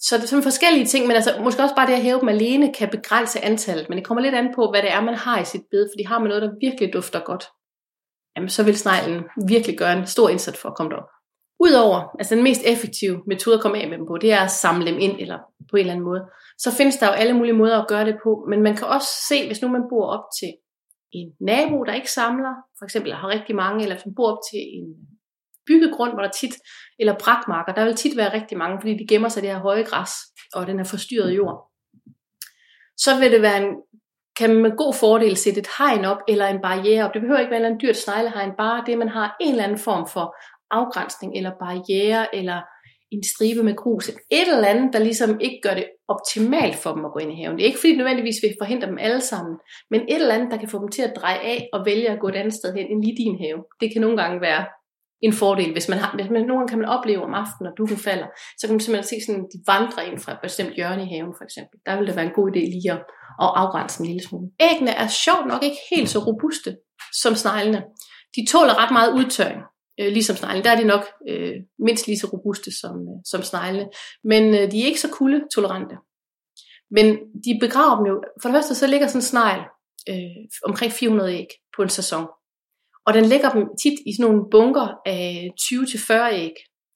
Så 0.00 0.16
det 0.16 0.22
er 0.22 0.26
sådan 0.26 0.42
forskellige 0.42 0.86
ting, 0.86 1.06
men 1.06 1.16
altså, 1.16 1.40
måske 1.44 1.62
også 1.62 1.74
bare 1.74 1.86
det 1.86 1.92
at 1.92 2.02
hæve 2.02 2.20
dem 2.20 2.28
alene 2.28 2.74
kan 2.74 2.88
begrænse 2.88 3.44
antallet, 3.44 3.88
men 3.88 3.98
det 3.98 4.06
kommer 4.06 4.22
lidt 4.22 4.34
an 4.34 4.54
på, 4.54 4.70
hvad 4.70 4.82
det 4.82 4.92
er, 4.92 5.00
man 5.00 5.14
har 5.14 5.40
i 5.40 5.44
sit 5.44 5.62
bed, 5.70 5.88
fordi 5.92 6.02
har 6.02 6.18
man 6.18 6.28
noget, 6.28 6.42
der 6.42 6.50
virkelig 6.60 6.92
dufter 6.92 7.20
godt, 7.20 7.44
jamen 8.36 8.48
så 8.48 8.64
vil 8.64 8.78
sneglen 8.78 9.24
virkelig 9.48 9.78
gøre 9.78 9.98
en 9.98 10.06
stor 10.06 10.28
indsats 10.28 10.58
for 10.58 10.68
at 10.68 10.76
komme 10.76 10.90
derop. 10.90 11.08
Udover, 11.60 12.16
altså 12.18 12.34
den 12.34 12.44
mest 12.44 12.62
effektive 12.64 13.22
metode 13.26 13.54
at 13.54 13.62
komme 13.62 13.78
af 13.78 13.88
med 13.88 13.98
dem 13.98 14.06
på, 14.06 14.16
det 14.16 14.32
er 14.32 14.40
at 14.40 14.50
samle 14.50 14.86
dem 14.86 14.98
ind, 14.98 15.20
eller 15.20 15.38
på 15.70 15.76
en 15.76 15.80
eller 15.80 15.92
anden 15.92 16.04
måde. 16.04 16.22
Så 16.58 16.76
findes 16.76 16.96
der 16.96 17.06
jo 17.06 17.12
alle 17.12 17.32
mulige 17.32 17.60
måder 17.62 17.78
at 17.82 17.88
gøre 17.88 18.04
det 18.04 18.16
på, 18.22 18.46
men 18.50 18.62
man 18.62 18.76
kan 18.76 18.86
også 18.86 19.08
se, 19.28 19.46
hvis 19.46 19.62
nu 19.62 19.68
man 19.68 19.82
bor 19.90 20.06
op 20.06 20.24
til 20.40 20.52
en 21.12 21.32
nabo, 21.40 21.84
der 21.84 21.94
ikke 21.94 22.12
samler, 22.12 22.54
for 22.78 22.84
eksempel 22.84 23.12
har 23.14 23.28
rigtig 23.28 23.56
mange, 23.56 23.82
eller 23.82 23.96
hvis 23.96 24.06
man 24.06 24.14
bor 24.14 24.32
op 24.32 24.38
til 24.50 24.60
en 24.78 24.86
byggegrund, 25.66 26.12
hvor 26.12 26.22
der 26.22 26.30
tit, 26.30 26.54
eller 26.98 27.14
brakmarker, 27.24 27.72
der 27.74 27.84
vil 27.84 27.96
tit 27.96 28.16
være 28.16 28.32
rigtig 28.32 28.58
mange, 28.58 28.78
fordi 28.80 28.92
de 28.92 29.06
gemmer 29.08 29.28
sig 29.28 29.40
i 29.40 29.46
det 29.46 29.54
her 29.54 29.60
høje 29.60 29.82
græs, 29.82 30.10
og 30.54 30.66
den 30.66 30.76
her 30.76 30.84
forstyrrede 30.84 31.34
jord. 31.34 31.70
Så 32.96 33.18
vil 33.20 33.32
det 33.32 33.42
være 33.42 33.58
en 33.62 33.74
kan 34.38 34.50
man 34.50 34.62
med 34.62 34.76
god 34.76 34.94
fordel 34.94 35.36
sætte 35.36 35.60
et 35.60 35.68
hegn 35.78 36.04
op 36.04 36.18
eller 36.28 36.46
en 36.46 36.62
barriere 36.62 37.04
op. 37.04 37.14
Det 37.14 37.20
behøver 37.22 37.40
ikke 37.40 37.50
være 37.50 37.66
en 37.66 37.80
dyrt 37.82 37.96
sneglehegn, 37.96 38.52
bare 38.58 38.84
det, 38.86 38.98
man 38.98 39.08
har 39.08 39.36
en 39.40 39.50
eller 39.50 39.64
anden 39.64 39.78
form 39.78 40.08
for 40.08 40.36
afgrænsning 40.70 41.36
eller 41.36 41.52
barriere 41.60 42.34
eller 42.34 42.60
en 43.10 43.22
stribe 43.22 43.62
med 43.62 43.76
grus. 43.76 44.08
Et 44.08 44.48
eller 44.54 44.68
andet, 44.68 44.92
der 44.92 44.98
ligesom 44.98 45.40
ikke 45.40 45.60
gør 45.62 45.74
det 45.74 45.86
optimalt 46.08 46.76
for 46.76 46.94
dem 46.94 47.04
at 47.04 47.12
gå 47.12 47.18
ind 47.18 47.32
i 47.32 47.42
haven. 47.42 47.56
Det 47.56 47.62
er 47.62 47.66
ikke 47.66 47.78
fordi 47.78 47.92
det 47.94 47.98
nødvendigvis 47.98 48.42
vil 48.42 48.60
forhindre 48.60 48.86
dem 48.86 48.98
alle 48.98 49.20
sammen, 49.20 49.54
men 49.90 50.00
et 50.00 50.20
eller 50.22 50.34
andet, 50.34 50.50
der 50.50 50.58
kan 50.58 50.68
få 50.68 50.78
dem 50.78 50.88
til 50.88 51.02
at 51.02 51.12
dreje 51.16 51.38
af 51.38 51.68
og 51.72 51.86
vælge 51.86 52.08
at 52.08 52.20
gå 52.20 52.28
et 52.28 52.36
andet 52.36 52.54
sted 52.54 52.74
hen 52.74 52.86
end 52.86 53.04
lige 53.04 53.16
din 53.16 53.38
have. 53.44 53.60
Det 53.80 53.92
kan 53.92 54.00
nogle 54.02 54.16
gange 54.22 54.40
være 54.40 54.66
en 55.26 55.32
fordel, 55.32 55.72
hvis 55.72 55.88
man 55.88 55.98
har, 55.98 56.10
hvis 56.16 56.30
man, 56.30 56.42
nogle 56.42 56.58
gange 56.58 56.68
kan 56.68 56.78
man 56.78 56.88
opleve 56.96 57.22
om 57.28 57.34
aftenen, 57.34 57.64
når 57.66 57.74
dukken 57.78 57.96
falder, 57.96 58.28
så 58.58 58.66
kan 58.66 58.74
man 58.74 58.80
simpelthen 58.80 59.10
se 59.10 59.26
sådan, 59.26 59.44
de 59.52 59.58
vandrer 59.72 60.02
ind 60.08 60.18
fra 60.18 60.32
et 60.32 60.38
bestemt 60.42 60.74
hjørne 60.78 61.02
i 61.02 61.12
haven, 61.14 61.34
for 61.38 61.44
eksempel. 61.48 61.76
Der 61.86 61.96
vil 61.96 62.06
det 62.06 62.16
være 62.16 62.28
en 62.30 62.38
god 62.38 62.48
idé 62.50 62.62
lige 62.74 62.92
at, 62.96 63.02
at 63.44 63.48
afgrænse 63.60 64.00
en 64.00 64.06
lille 64.06 64.22
smule. 64.28 64.46
Æggene 64.68 64.92
er 65.02 65.08
sjovt 65.26 65.46
nok 65.52 65.62
ikke 65.62 65.80
helt 65.92 66.08
så 66.14 66.18
robuste 66.28 66.70
som 67.22 67.34
sneglene. 67.42 67.80
De 68.36 68.42
tåler 68.52 68.74
ret 68.82 68.92
meget 68.98 69.10
udtørring 69.18 69.62
øh, 70.00 70.12
ligesom 70.12 70.36
sneglene. 70.36 70.64
Der 70.64 70.70
er 70.70 70.80
de 70.80 70.84
nok 70.84 71.04
øh, 71.28 71.54
mindst 71.78 72.06
lige 72.06 72.18
så 72.18 72.26
robuste 72.32 72.70
som, 72.80 72.96
øh, 73.10 73.18
som 73.24 73.42
sneglene. 73.42 73.88
Men 74.24 74.54
øh, 74.54 74.70
de 74.70 74.82
er 74.82 74.86
ikke 74.86 75.00
så 75.00 75.10
kuldetolerante. 75.10 75.96
Men 76.90 77.06
de 77.44 77.58
begraver 77.60 77.96
dem 77.96 78.06
jo. 78.06 78.22
For 78.42 78.48
det 78.48 78.56
første 78.56 78.74
så 78.74 78.86
ligger 78.86 79.06
sådan 79.06 79.18
en 79.18 79.22
snegl 79.22 79.60
øh, 80.10 80.40
omkring 80.64 80.92
400 80.92 81.34
æg 81.34 81.46
på 81.76 81.82
en 81.82 81.88
sæson. 81.88 82.26
Og 83.06 83.14
den 83.14 83.24
lægger 83.24 83.50
dem 83.50 83.62
tit 83.82 83.98
i 84.06 84.10
sådan 84.16 84.30
nogle 84.30 84.50
bunker 84.50 84.88
af 85.06 85.48
20-40 85.60 86.34
æg. 86.34 86.54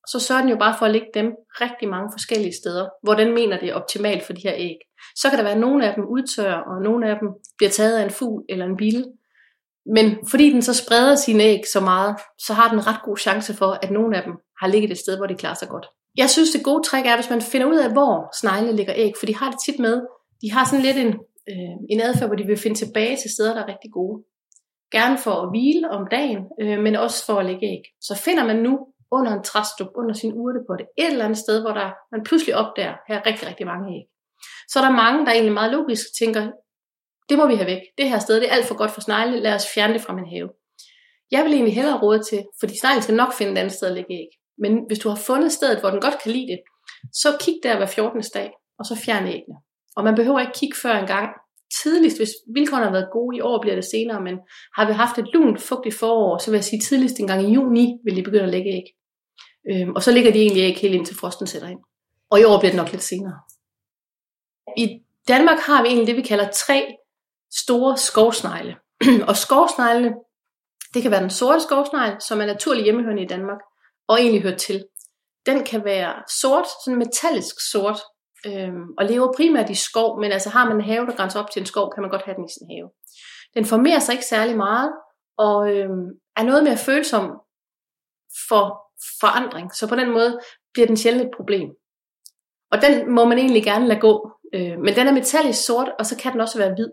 Så 0.09 0.19
sørger 0.19 0.43
den 0.43 0.51
jo 0.51 0.57
bare 0.57 0.75
for 0.79 0.87
at 0.87 0.93
lægge 0.93 1.11
dem 1.15 1.27
rigtig 1.51 1.89
mange 1.89 2.09
forskellige 2.13 2.57
steder, 2.61 2.89
hvor 3.03 3.15
den 3.15 3.35
mener, 3.35 3.61
det 3.61 3.69
er 3.69 3.75
optimalt 3.75 4.23
for 4.23 4.33
de 4.33 4.43
her 4.43 4.55
æg. 4.57 4.79
Så 5.17 5.29
kan 5.29 5.39
der 5.39 5.45
være, 5.45 5.55
at 5.55 5.61
nogle 5.61 5.89
af 5.89 5.95
dem 5.95 6.05
udtørrer, 6.05 6.61
og 6.71 6.83
nogle 6.83 7.11
af 7.11 7.17
dem 7.21 7.29
bliver 7.59 7.71
taget 7.71 7.99
af 7.99 8.05
en 8.05 8.11
fugl 8.11 8.45
eller 8.49 8.67
en 8.67 8.77
bil. 8.77 9.05
Men 9.87 10.19
fordi 10.31 10.51
den 10.51 10.63
så 10.63 10.75
spreder 10.75 11.15
sine 11.15 11.43
æg 11.43 11.61
så 11.73 11.81
meget, 11.81 12.17
så 12.39 12.53
har 12.53 12.69
den 12.71 12.87
ret 12.87 13.03
god 13.05 13.17
chance 13.17 13.55
for, 13.55 13.79
at 13.83 13.91
nogle 13.91 14.17
af 14.17 14.23
dem 14.23 14.33
har 14.61 14.69
ligget 14.69 14.91
et 14.91 14.99
sted, 14.99 15.17
hvor 15.17 15.27
de 15.27 15.35
klarer 15.35 15.55
sig 15.55 15.69
godt. 15.69 15.87
Jeg 16.17 16.31
synes, 16.31 16.51
det 16.51 16.65
gode 16.65 16.83
trick 16.83 17.07
er, 17.07 17.17
hvis 17.17 17.31
man 17.31 17.43
finder 17.43 17.67
ud 17.67 17.77
af, 17.77 17.93
hvor 17.93 18.37
snegle 18.41 18.77
ligger 18.77 18.95
æg, 18.97 19.13
for 19.19 19.27
de 19.27 19.37
har 19.37 19.51
det 19.51 19.61
tit 19.67 19.79
med. 19.79 20.03
De 20.43 20.53
har 20.53 20.65
sådan 20.65 20.85
lidt 20.85 20.97
en, 20.97 21.13
øh, 21.51 21.75
en 21.91 22.01
adfærd, 22.01 22.29
hvor 22.29 22.37
de 22.37 22.47
vil 22.47 22.57
finde 22.57 22.79
tilbage 22.79 23.17
til 23.17 23.31
steder, 23.31 23.55
der 23.55 23.63
er 23.63 23.69
rigtig 23.69 23.93
gode. 23.93 24.25
Gerne 24.93 25.19
for 25.19 25.35
at 25.43 25.51
hvile 25.51 25.91
om 25.91 26.07
dagen, 26.11 26.43
øh, 26.61 26.79
men 26.85 26.97
også 26.97 27.27
for 27.27 27.35
at 27.39 27.47
lægge 27.47 27.67
æg. 27.67 27.83
Så 28.01 28.15
finder 28.25 28.45
man 28.45 28.57
nu 28.57 28.73
under 29.11 29.33
en 29.33 29.43
træstup, 29.43 29.91
under 29.95 30.15
sin 30.15 30.33
urte 30.35 30.61
på 30.69 30.73
det, 30.79 30.87
et 30.99 31.13
eller 31.13 31.25
andet 31.25 31.39
sted, 31.39 31.61
hvor 31.61 31.75
der, 31.81 31.89
man 32.13 32.25
pludselig 32.25 32.55
opdager, 32.57 32.95
her 33.09 33.17
er 33.19 33.27
rigtig, 33.27 33.49
rigtig 33.49 33.67
mange 33.67 33.87
æg. 33.97 34.05
Så 34.69 34.79
er 34.79 34.85
der 34.85 35.01
mange, 35.05 35.27
der 35.27 35.33
egentlig 35.33 35.53
meget 35.61 35.73
logisk 35.73 36.07
tænker, 36.21 36.45
det 37.29 37.39
må 37.39 37.47
vi 37.47 37.55
have 37.55 37.67
væk. 37.67 37.83
Det 37.99 38.09
her 38.09 38.19
sted, 38.19 38.41
det 38.41 38.49
er 38.49 38.55
alt 38.55 38.67
for 38.67 38.75
godt 38.75 38.91
for 38.91 39.01
snegle. 39.01 39.41
Lad 39.41 39.55
os 39.55 39.67
fjerne 39.75 39.95
det 39.95 40.03
fra 40.03 40.15
min 40.15 40.31
have. 40.35 40.51
Jeg 41.31 41.45
vil 41.45 41.53
egentlig 41.53 41.75
hellere 41.75 42.01
råde 42.03 42.23
til, 42.31 42.45
fordi 42.61 42.79
sneglen 42.81 43.03
skal 43.03 43.15
nok 43.15 43.33
finde 43.33 43.53
et 43.53 43.59
andet 43.59 43.75
sted 43.75 43.89
at 43.89 43.95
lægge 43.95 44.15
æg. 44.15 44.29
Men 44.59 44.73
hvis 44.87 44.99
du 44.99 45.09
har 45.09 45.17
fundet 45.17 45.53
stedet, 45.53 45.81
hvor 45.81 45.91
den 45.91 46.01
godt 46.01 46.23
kan 46.23 46.33
lide 46.33 46.47
det, 46.53 46.61
så 47.13 47.29
kig 47.41 47.57
der 47.63 47.77
hver 47.77 47.87
14. 47.87 48.23
dag, 48.35 48.51
og 48.79 48.85
så 48.87 48.95
fjern 49.05 49.27
æggene. 49.27 49.57
Og 49.97 50.05
man 50.05 50.15
behøver 50.15 50.41
ikke 50.41 50.59
kigge 50.61 50.77
før 50.83 50.95
en 50.99 51.07
gang 51.07 51.29
tidligst, 51.83 52.19
hvis 52.19 52.33
vilkårene 52.55 52.85
har 52.85 52.93
været 52.93 53.13
gode 53.13 53.37
i 53.37 53.41
år, 53.41 53.61
bliver 53.61 53.75
det 53.75 53.85
senere, 53.85 54.21
men 54.21 54.35
har 54.77 54.87
vi 54.87 54.93
haft 54.93 55.19
et 55.19 55.29
lunt, 55.35 55.61
fugtigt 55.61 55.99
forår, 55.99 56.39
så 56.39 56.51
vil 56.51 56.59
jeg 56.59 56.65
sige 56.65 56.81
tidligst 56.81 57.21
en 57.21 57.27
gang 57.27 57.43
i 57.43 57.55
juni, 57.55 57.99
vil 58.05 58.17
de 58.17 58.23
begynde 58.23 58.45
at 58.45 58.55
lægge 58.57 58.71
æg. 58.71 58.87
Øhm, 59.71 59.93
og 59.97 60.03
så 60.03 60.11
ligger 60.13 60.33
de 60.33 60.39
egentlig 60.39 60.63
æg 60.63 60.77
helt 60.77 60.95
indtil 60.95 61.17
frosten 61.17 61.47
sætter 61.47 61.69
ind. 61.69 61.79
Og 62.31 62.41
i 62.41 62.45
år 62.45 62.59
bliver 62.59 62.73
det 62.73 62.81
nok 62.83 62.93
lidt 62.93 63.03
senere. 63.03 63.39
I 64.77 64.87
Danmark 65.29 65.59
har 65.59 65.83
vi 65.83 65.89
egentlig 65.89 66.07
det, 66.07 66.17
vi 66.17 66.23
kalder 66.23 66.49
tre 66.67 66.97
store 67.61 67.97
skovsnegle. 67.97 68.77
og 69.29 69.37
skovsneglene, 69.37 70.15
det 70.95 71.03
kan 71.03 71.11
være 71.11 71.23
den 71.23 71.31
sorte 71.31 71.61
skovsnegl, 71.61 72.21
som 72.21 72.41
er 72.41 72.47
naturlig 72.47 72.85
hjemmehørende 72.85 73.23
i 73.23 73.27
Danmark, 73.27 73.61
og 74.09 74.21
egentlig 74.21 74.43
hører 74.43 74.57
til. 74.57 74.85
Den 75.47 75.65
kan 75.65 75.85
være 75.85 76.23
sort, 76.41 76.67
sådan 76.85 76.99
metallisk 76.99 77.57
sort, 77.71 77.99
øhm, 78.47 78.87
og 78.99 79.05
lever 79.05 79.33
primært 79.37 79.71
i 79.71 79.75
skov, 79.75 80.21
men 80.21 80.33
altså 80.33 80.51
har 80.51 80.69
man 80.69 80.77
en 80.77 80.85
have, 80.85 81.07
der 81.07 81.17
grænser 81.17 81.41
op 81.41 81.51
til 81.51 81.61
en 81.61 81.67
skov, 81.67 81.93
kan 81.95 82.03
man 82.03 82.11
godt 82.11 82.23
have 82.23 82.35
den 82.35 82.45
i 82.45 82.53
sin 82.53 82.71
have. 82.71 82.91
Den 83.55 83.65
formerer 83.65 83.99
sig 83.99 84.13
ikke 84.13 84.25
særlig 84.25 84.57
meget, 84.57 84.93
og 85.39 85.77
øhm, 85.77 86.07
er 86.37 86.43
noget 86.43 86.65
mere 86.65 86.77
følsom 86.77 87.25
for 88.49 88.65
forandring, 89.21 89.75
så 89.75 89.89
på 89.89 89.97
den 89.97 90.11
måde 90.11 90.41
bliver 90.73 90.87
den 90.87 90.97
sjældent 90.97 91.25
et 91.25 91.37
problem. 91.37 91.69
Og 92.73 92.83
den 92.83 93.15
må 93.15 93.25
man 93.25 93.39
egentlig 93.39 93.65
gerne 93.65 93.87
lade 93.87 94.01
gå, 94.01 94.31
øh, 94.55 94.79
men 94.85 94.95
den 94.95 95.07
er 95.07 95.13
metallisk 95.13 95.67
sort, 95.67 95.89
og 95.99 96.07
så 96.07 96.17
kan 96.17 96.33
den 96.33 96.41
også 96.41 96.59
være 96.59 96.75
hvid. 96.75 96.89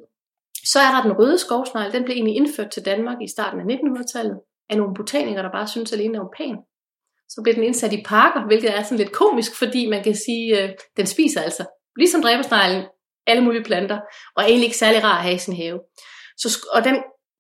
Så 0.66 0.80
er 0.80 0.92
der 0.92 1.02
den 1.02 1.20
røde 1.20 1.38
skovsnegl, 1.38 1.92
den 1.92 2.04
blev 2.04 2.14
egentlig 2.16 2.36
indført 2.36 2.72
til 2.72 2.86
Danmark 2.86 3.18
i 3.22 3.28
starten 3.28 3.60
af 3.60 3.76
1900-tallet 3.76 4.40
af 4.70 4.78
nogle 4.78 4.94
botanikere, 4.94 5.44
der 5.44 5.52
bare 5.52 5.68
synes 5.68 5.94
alene 5.94 6.18
er 6.18 6.34
pæn. 6.38 6.58
Så 7.30 7.42
blev 7.44 7.56
den 7.56 7.64
indsat 7.64 7.94
i 7.94 8.04
parker, 8.06 8.46
hvilket 8.46 8.78
er 8.78 8.84
sådan 8.84 8.98
lidt 8.98 9.12
komisk, 9.12 9.52
fordi 9.56 9.90
man 9.90 10.04
kan 10.04 10.16
sige, 10.16 10.64
øh, 10.64 10.70
den 10.98 11.06
spiser 11.06 11.42
altså, 11.42 11.66
ligesom 11.98 12.22
dræbersneglen, 12.22 12.84
alle 13.28 13.44
mulige 13.44 13.64
planter, 13.64 14.00
og 14.36 14.44
er 14.44 14.48
egentlig 14.48 14.66
ikke 14.66 14.78
særlig 14.78 15.04
rar 15.04 15.18
at 15.18 15.24
have 15.24 15.36
i 15.36 15.38
sin 15.38 15.56
have. 15.56 15.80
Så, 16.38 16.68
og 16.74 16.84
den 16.84 16.96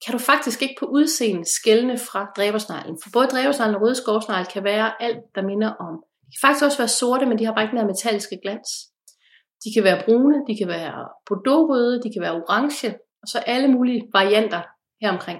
kan 0.06 0.12
du 0.12 0.20
faktisk 0.20 0.62
ikke 0.62 0.76
på 0.80 0.86
udseende 0.86 1.46
skælne 1.58 1.98
fra 1.98 2.22
dræbersneglen. 2.38 2.98
For 3.04 3.10
både 3.14 3.28
dræbersneglen 3.28 3.76
og 3.76 3.82
røde 3.82 3.96
skovsnegl 3.96 4.46
kan 4.46 4.64
være 4.64 5.02
alt, 5.02 5.24
der 5.36 5.42
minder 5.42 5.72
om. 5.88 5.94
De 6.26 6.32
kan 6.34 6.48
faktisk 6.48 6.66
også 6.66 6.78
være 6.78 6.98
sorte, 7.02 7.26
men 7.26 7.40
de 7.40 7.46
har 7.46 7.54
bare 7.54 7.64
ikke 7.64 7.76
den 7.76 7.84
her 7.84 7.94
metalliske 7.94 8.40
glans. 8.44 8.70
De 9.64 9.70
kan 9.76 9.84
være 9.84 10.04
brune, 10.06 10.38
de 10.48 10.54
kan 10.60 10.68
være 10.68 10.98
bordeauxrøde, 11.28 12.02
de 12.04 12.10
kan 12.14 12.22
være 12.26 12.36
orange, 12.42 12.88
og 13.22 13.28
så 13.28 13.40
alle 13.40 13.68
mulige 13.68 14.08
varianter 14.14 14.62
her 15.02 15.12
omkring. 15.12 15.40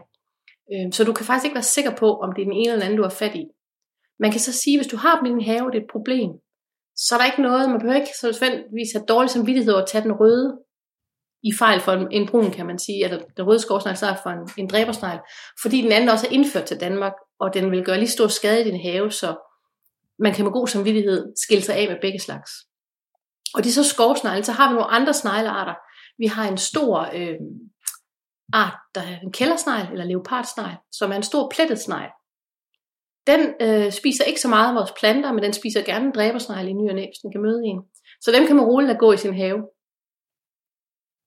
Øhm, 0.74 0.92
så 0.92 1.04
du 1.04 1.14
kan 1.14 1.26
faktisk 1.26 1.46
ikke 1.46 1.56
være 1.56 1.76
sikker 1.76 1.96
på, 1.96 2.08
om 2.24 2.30
det 2.34 2.42
er 2.42 2.46
den 2.46 2.60
ene 2.62 2.72
eller 2.72 2.86
anden, 2.86 2.98
du 2.98 3.04
har 3.04 3.18
fat 3.24 3.36
i. 3.36 3.46
Man 4.20 4.32
kan 4.32 4.40
så 4.40 4.54
sige, 4.54 4.78
hvis 4.78 4.92
du 4.94 4.98
har 4.98 5.16
dem 5.18 5.26
i 5.26 5.30
din 5.30 5.50
have, 5.52 5.72
det 5.72 5.78
er 5.78 5.82
et 5.82 5.92
problem, 5.92 6.32
så 6.96 7.16
er 7.16 7.20
der 7.20 7.26
ikke 7.26 7.42
noget, 7.42 7.70
man 7.70 7.80
behøver 7.80 8.00
ikke 8.02 8.18
så 8.22 8.28
nødvendigvis 8.28 8.92
have 8.96 9.06
dårlig 9.06 9.30
samvittighed 9.30 9.74
over 9.74 9.82
at 9.82 9.90
tage 9.90 10.04
den 10.04 10.14
røde 10.22 10.60
i 11.44 11.52
fejl 11.60 11.82
for 11.82 11.92
en, 11.92 12.08
en 12.12 12.28
brun, 12.28 12.52
kan 12.52 12.66
man 12.66 12.80
sige, 12.80 13.04
eller 13.04 13.18
den 13.38 13.48
røde 13.48 13.60
skovsnegl 13.60 13.98
så 13.98 14.16
for 14.24 14.30
en, 14.30 14.50
en 14.58 14.68
dræbersnegl, 14.68 15.20
fordi 15.62 15.82
den 15.82 15.92
anden 15.92 16.10
også 16.10 16.28
er 16.28 16.32
indført 16.32 16.66
til 16.66 16.80
Danmark, 16.80 17.14
og 17.40 17.54
den 17.54 17.72
vil 17.72 17.86
gøre 17.86 17.98
lige 17.98 18.10
stor 18.10 18.28
skade 18.28 18.62
i 18.62 18.64
din 18.64 18.82
have, 18.82 19.12
så 19.12 19.36
man 20.20 20.34
kan 20.34 20.46
med 20.46 20.52
god 20.52 20.68
samvittighed 20.68 21.34
skille 21.44 21.64
sig 21.64 21.76
af 21.76 21.88
med 21.90 21.98
begge 22.02 22.20
slags. 22.20 22.52
Og 23.56 23.64
de 23.64 23.74
så 23.74 23.84
skovsnegle, 23.84 24.44
så 24.44 24.52
har 24.52 24.70
vi 24.70 24.74
nogle 24.74 24.92
andre 24.98 25.14
sneglearter. 25.14 25.76
Vi 26.20 26.26
har 26.26 26.48
en 26.48 26.58
stor 26.58 27.10
øh, 27.14 27.40
art, 28.54 28.78
der 28.96 29.02
er 29.02 29.20
en 29.20 29.32
kældersnegl, 29.32 29.92
eller 29.92 30.06
leopardsnegl, 30.06 30.78
som 30.92 31.12
er 31.12 31.16
en 31.16 31.24
stor 31.24 31.50
plettet 31.54 31.80
snegl. 31.80 32.12
Den 33.28 33.42
øh, 33.62 33.92
spiser 33.92 34.24
ikke 34.24 34.42
så 34.42 34.48
meget 34.48 34.70
af 34.70 34.76
vores 34.76 34.92
planter, 35.00 35.34
men 35.34 35.44
den 35.44 35.54
spiser 35.54 35.82
gerne 35.82 36.06
en 36.06 36.12
dræbersnegl 36.12 36.68
i 36.68 36.74
ny 36.74 36.90
og 36.90 36.96
næ, 36.96 37.06
hvis 37.06 37.22
den 37.24 37.32
kan 37.32 37.42
møde 37.42 37.62
en. 37.66 37.82
Så 38.22 38.32
dem 38.32 38.48
kan 38.48 38.56
man 38.56 38.66
roligt 38.66 38.88
lade 38.88 39.00
gå 39.00 39.12
i 39.12 39.18
sin 39.18 39.34
have. 39.34 39.60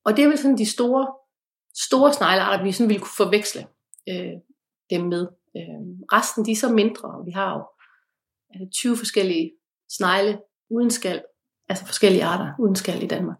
Og 0.04 0.16
det 0.16 0.24
er 0.24 0.28
vel 0.28 0.38
sådan 0.38 0.58
de 0.58 0.70
store, 0.76 1.14
store 1.86 2.12
sneglearter, 2.12 2.64
vi 2.64 2.72
sådan 2.72 2.88
ville 2.88 3.02
kunne 3.02 3.20
forveksle 3.24 3.62
øh, 4.08 4.36
dem 4.90 5.02
med. 5.12 5.22
Øh, 5.56 5.82
resten 6.16 6.44
de 6.44 6.52
er 6.52 6.56
så 6.56 6.68
mindre, 6.72 7.08
og 7.18 7.26
vi 7.26 7.30
har 7.30 7.50
jo 7.56 7.62
altså 8.50 8.66
20 8.80 8.96
forskellige 8.96 9.52
snegle 9.96 10.40
uden 10.70 10.90
skal, 10.90 11.24
altså 11.68 11.86
forskellige 11.86 12.24
arter 12.24 12.52
uden 12.58 12.76
skal 12.76 13.02
i 13.02 13.06
Danmark. 13.06 13.38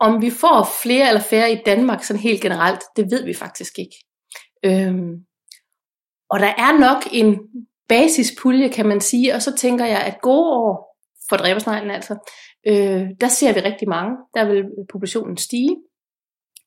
Om 0.00 0.22
vi 0.22 0.30
får 0.30 0.68
flere 0.82 1.08
eller 1.08 1.20
færre 1.20 1.52
i 1.52 1.62
Danmark 1.66 2.04
sådan 2.04 2.22
helt 2.22 2.42
generelt, 2.42 2.80
det 2.96 3.10
ved 3.10 3.24
vi 3.24 3.34
faktisk 3.34 3.78
ikke. 3.78 3.96
Øhm, 4.64 5.14
og 6.30 6.40
der 6.40 6.52
er 6.58 6.78
nok 6.78 7.02
en 7.12 7.38
basispulje, 7.88 8.68
kan 8.68 8.86
man 8.86 9.00
sige, 9.00 9.34
og 9.34 9.42
så 9.42 9.56
tænker 9.56 9.84
jeg, 9.84 10.00
at 10.00 10.20
gode 10.20 10.50
år 10.50 10.96
for 11.28 11.36
dræbersneglen 11.36 11.90
altså, 11.90 12.14
øh, 12.66 13.08
der 13.20 13.28
ser 13.28 13.54
vi 13.54 13.60
rigtig 13.60 13.88
mange. 13.88 14.16
Der 14.34 14.44
vil 14.44 14.64
populationen 14.92 15.36
stige. 15.36 15.76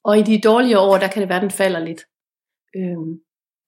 Og 0.04 0.18
i 0.18 0.22
de 0.22 0.42
dårlige 0.42 0.80
år, 0.80 0.98
der 0.98 1.08
kan 1.08 1.22
det 1.22 1.30
være, 1.30 1.38
at 1.38 1.42
den 1.42 1.52
falder 1.52 1.80
lidt. 1.80 2.02
Øhm, 2.76 3.20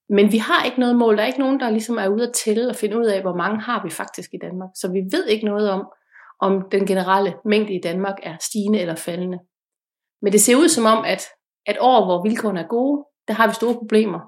men 0.09 0.31
vi 0.31 0.37
har 0.37 0.65
ikke 0.65 0.79
noget 0.79 0.95
mål. 0.95 1.17
Der 1.17 1.23
er 1.23 1.27
ikke 1.27 1.39
nogen, 1.39 1.59
der 1.59 1.69
ligesom 1.69 1.97
er 1.97 2.07
ude 2.07 2.27
at 2.27 2.33
tælle 2.33 2.69
og 2.69 2.75
finde 2.75 2.97
ud 2.97 3.05
af, 3.05 3.21
hvor 3.21 3.35
mange 3.35 3.61
har 3.61 3.83
vi 3.83 3.89
faktisk 3.89 4.33
i 4.33 4.37
Danmark. 4.41 4.69
Så 4.75 4.91
vi 4.91 4.99
ved 5.11 5.27
ikke 5.27 5.45
noget 5.45 5.69
om, 5.69 5.85
om 6.41 6.69
den 6.72 6.86
generelle 6.86 7.34
mængde 7.46 7.74
i 7.74 7.81
Danmark 7.84 8.15
er 8.24 8.38
stigende 8.41 8.79
eller 8.79 8.96
faldende. 8.96 9.39
Men 10.22 10.34
det 10.34 10.41
ser 10.41 10.55
ud 10.55 10.69
som 10.69 10.86
om, 10.86 11.05
at, 11.05 11.22
at 11.65 11.77
år, 11.79 12.05
hvor 12.05 12.24
vilkårene 12.24 12.60
er 12.60 12.67
gode, 12.67 13.05
der 13.27 13.34
har 13.34 13.48
vi 13.48 13.53
store 13.53 13.75
problemer. 13.75 14.19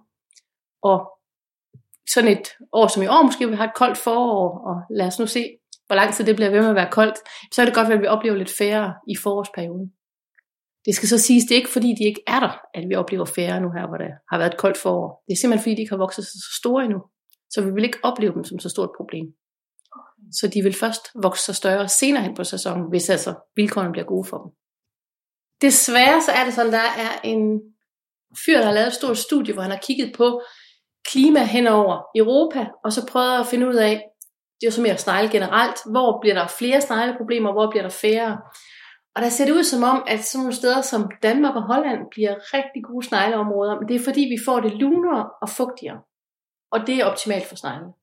Og 0.84 0.98
sådan 2.14 2.32
et 2.32 2.48
år 2.74 2.88
som 2.88 3.04
i 3.04 3.08
år, 3.08 3.24
måske 3.24 3.50
vi 3.50 3.56
har 3.56 3.68
et 3.68 3.76
koldt 3.76 3.98
forår, 3.98 4.48
og 4.70 4.76
lad 4.98 5.08
os 5.08 5.20
nu 5.20 5.28
se, 5.28 5.44
hvor 5.88 5.96
lang 5.96 6.14
tid 6.14 6.26
det 6.26 6.36
bliver 6.36 6.52
ved 6.52 6.62
med 6.62 6.70
at 6.70 6.76
være 6.76 6.92
koldt, 6.92 7.18
så 7.54 7.62
er 7.62 7.66
det 7.66 7.76
godt, 7.76 7.92
at 7.94 8.02
vi 8.02 8.08
oplever 8.08 8.38
lidt 8.38 8.58
færre 8.58 8.94
i 9.08 9.16
forårsperioden. 9.24 9.88
Det 10.86 10.96
skal 10.96 11.10
så 11.10 11.18
siges, 11.18 11.44
det 11.44 11.52
er 11.52 11.62
ikke 11.62 11.76
fordi, 11.78 11.90
de 12.00 12.04
ikke 12.04 12.24
er 12.28 12.40
der, 12.40 12.54
at 12.74 12.84
vi 12.90 12.96
oplever 12.96 13.26
færre 13.26 13.62
nu 13.62 13.70
her, 13.72 13.88
hvor 13.88 13.98
der 13.98 14.12
har 14.32 14.38
været 14.38 14.54
et 14.54 14.60
koldt 14.60 14.78
forår. 14.78 15.24
Det 15.26 15.34
er 15.34 15.40
simpelthen 15.40 15.64
fordi, 15.64 15.76
de 15.76 15.82
ikke 15.82 15.96
har 15.96 16.06
vokset 16.06 16.24
sig 16.26 16.40
så 16.48 16.52
store 16.62 16.84
endnu. 16.86 17.00
Så 17.54 17.62
vi 17.66 17.72
vil 17.72 17.84
ikke 17.84 18.04
opleve 18.04 18.34
dem 18.34 18.44
som 18.44 18.60
så 18.60 18.70
stort 18.70 18.90
problem. 18.98 19.28
Så 20.32 20.48
de 20.48 20.62
vil 20.64 20.74
først 20.74 21.02
vokse 21.24 21.46
sig 21.46 21.56
større 21.56 21.88
senere 21.88 22.24
hen 22.24 22.36
på 22.36 22.44
sæsonen, 22.44 22.90
hvis 22.90 23.10
altså 23.10 23.34
vilkårene 23.56 23.92
bliver 23.92 24.06
gode 24.06 24.28
for 24.30 24.38
dem. 24.38 24.52
Desværre 25.62 26.22
så 26.22 26.32
er 26.32 26.46
det 26.46 26.54
sådan, 26.54 26.72
der 26.72 26.78
er 26.78 27.22
en 27.24 27.62
fyr, 28.46 28.58
der 28.58 28.66
har 28.66 28.74
lavet 28.74 28.88
et 28.88 28.94
stort 28.94 29.18
studie, 29.18 29.54
hvor 29.54 29.62
han 29.62 29.72
har 29.72 29.84
kigget 29.88 30.14
på 30.16 30.42
klima 31.12 31.44
hen 31.44 31.68
over 31.68 32.02
Europa, 32.16 32.68
og 32.84 32.94
så 32.94 33.08
prøvet 33.08 33.40
at 33.40 33.48
finde 33.48 33.68
ud 33.68 33.76
af, 33.76 33.94
det 34.62 34.68
er 34.68 34.72
jo 34.72 34.72
så 34.72 34.82
mere 34.82 34.98
snegle 34.98 35.30
generelt, 35.32 35.78
hvor 35.92 36.20
bliver 36.22 36.36
der 36.36 36.48
flere 36.48 36.82
snegleproblemer, 36.82 37.52
hvor 37.52 37.70
bliver 37.72 37.84
der 37.84 37.90
færre. 37.90 38.38
Og 39.16 39.22
der 39.22 39.30
ser 39.30 39.46
det 39.46 39.54
ud 39.54 39.64
som 39.64 39.84
om, 39.84 40.04
at 40.08 40.26
sådan 40.26 40.40
nogle 40.42 40.56
steder 40.56 40.82
som 40.82 41.12
Danmark 41.24 41.56
og 41.56 41.64
Holland 41.64 42.00
bliver 42.12 42.36
rigtig 42.54 42.84
gode 42.84 43.08
snegleområder, 43.08 43.80
men 43.80 43.88
det 43.88 43.96
er 43.96 44.04
fordi, 44.04 44.22
vi 44.22 44.44
får 44.46 44.60
det 44.60 44.74
lunere 44.74 45.30
og 45.42 45.50
fugtigere. 45.50 46.00
Og 46.72 46.80
det 46.88 46.96
er 46.96 47.06
optimalt 47.06 47.46
for 47.46 47.56
sneglene. 47.56 47.94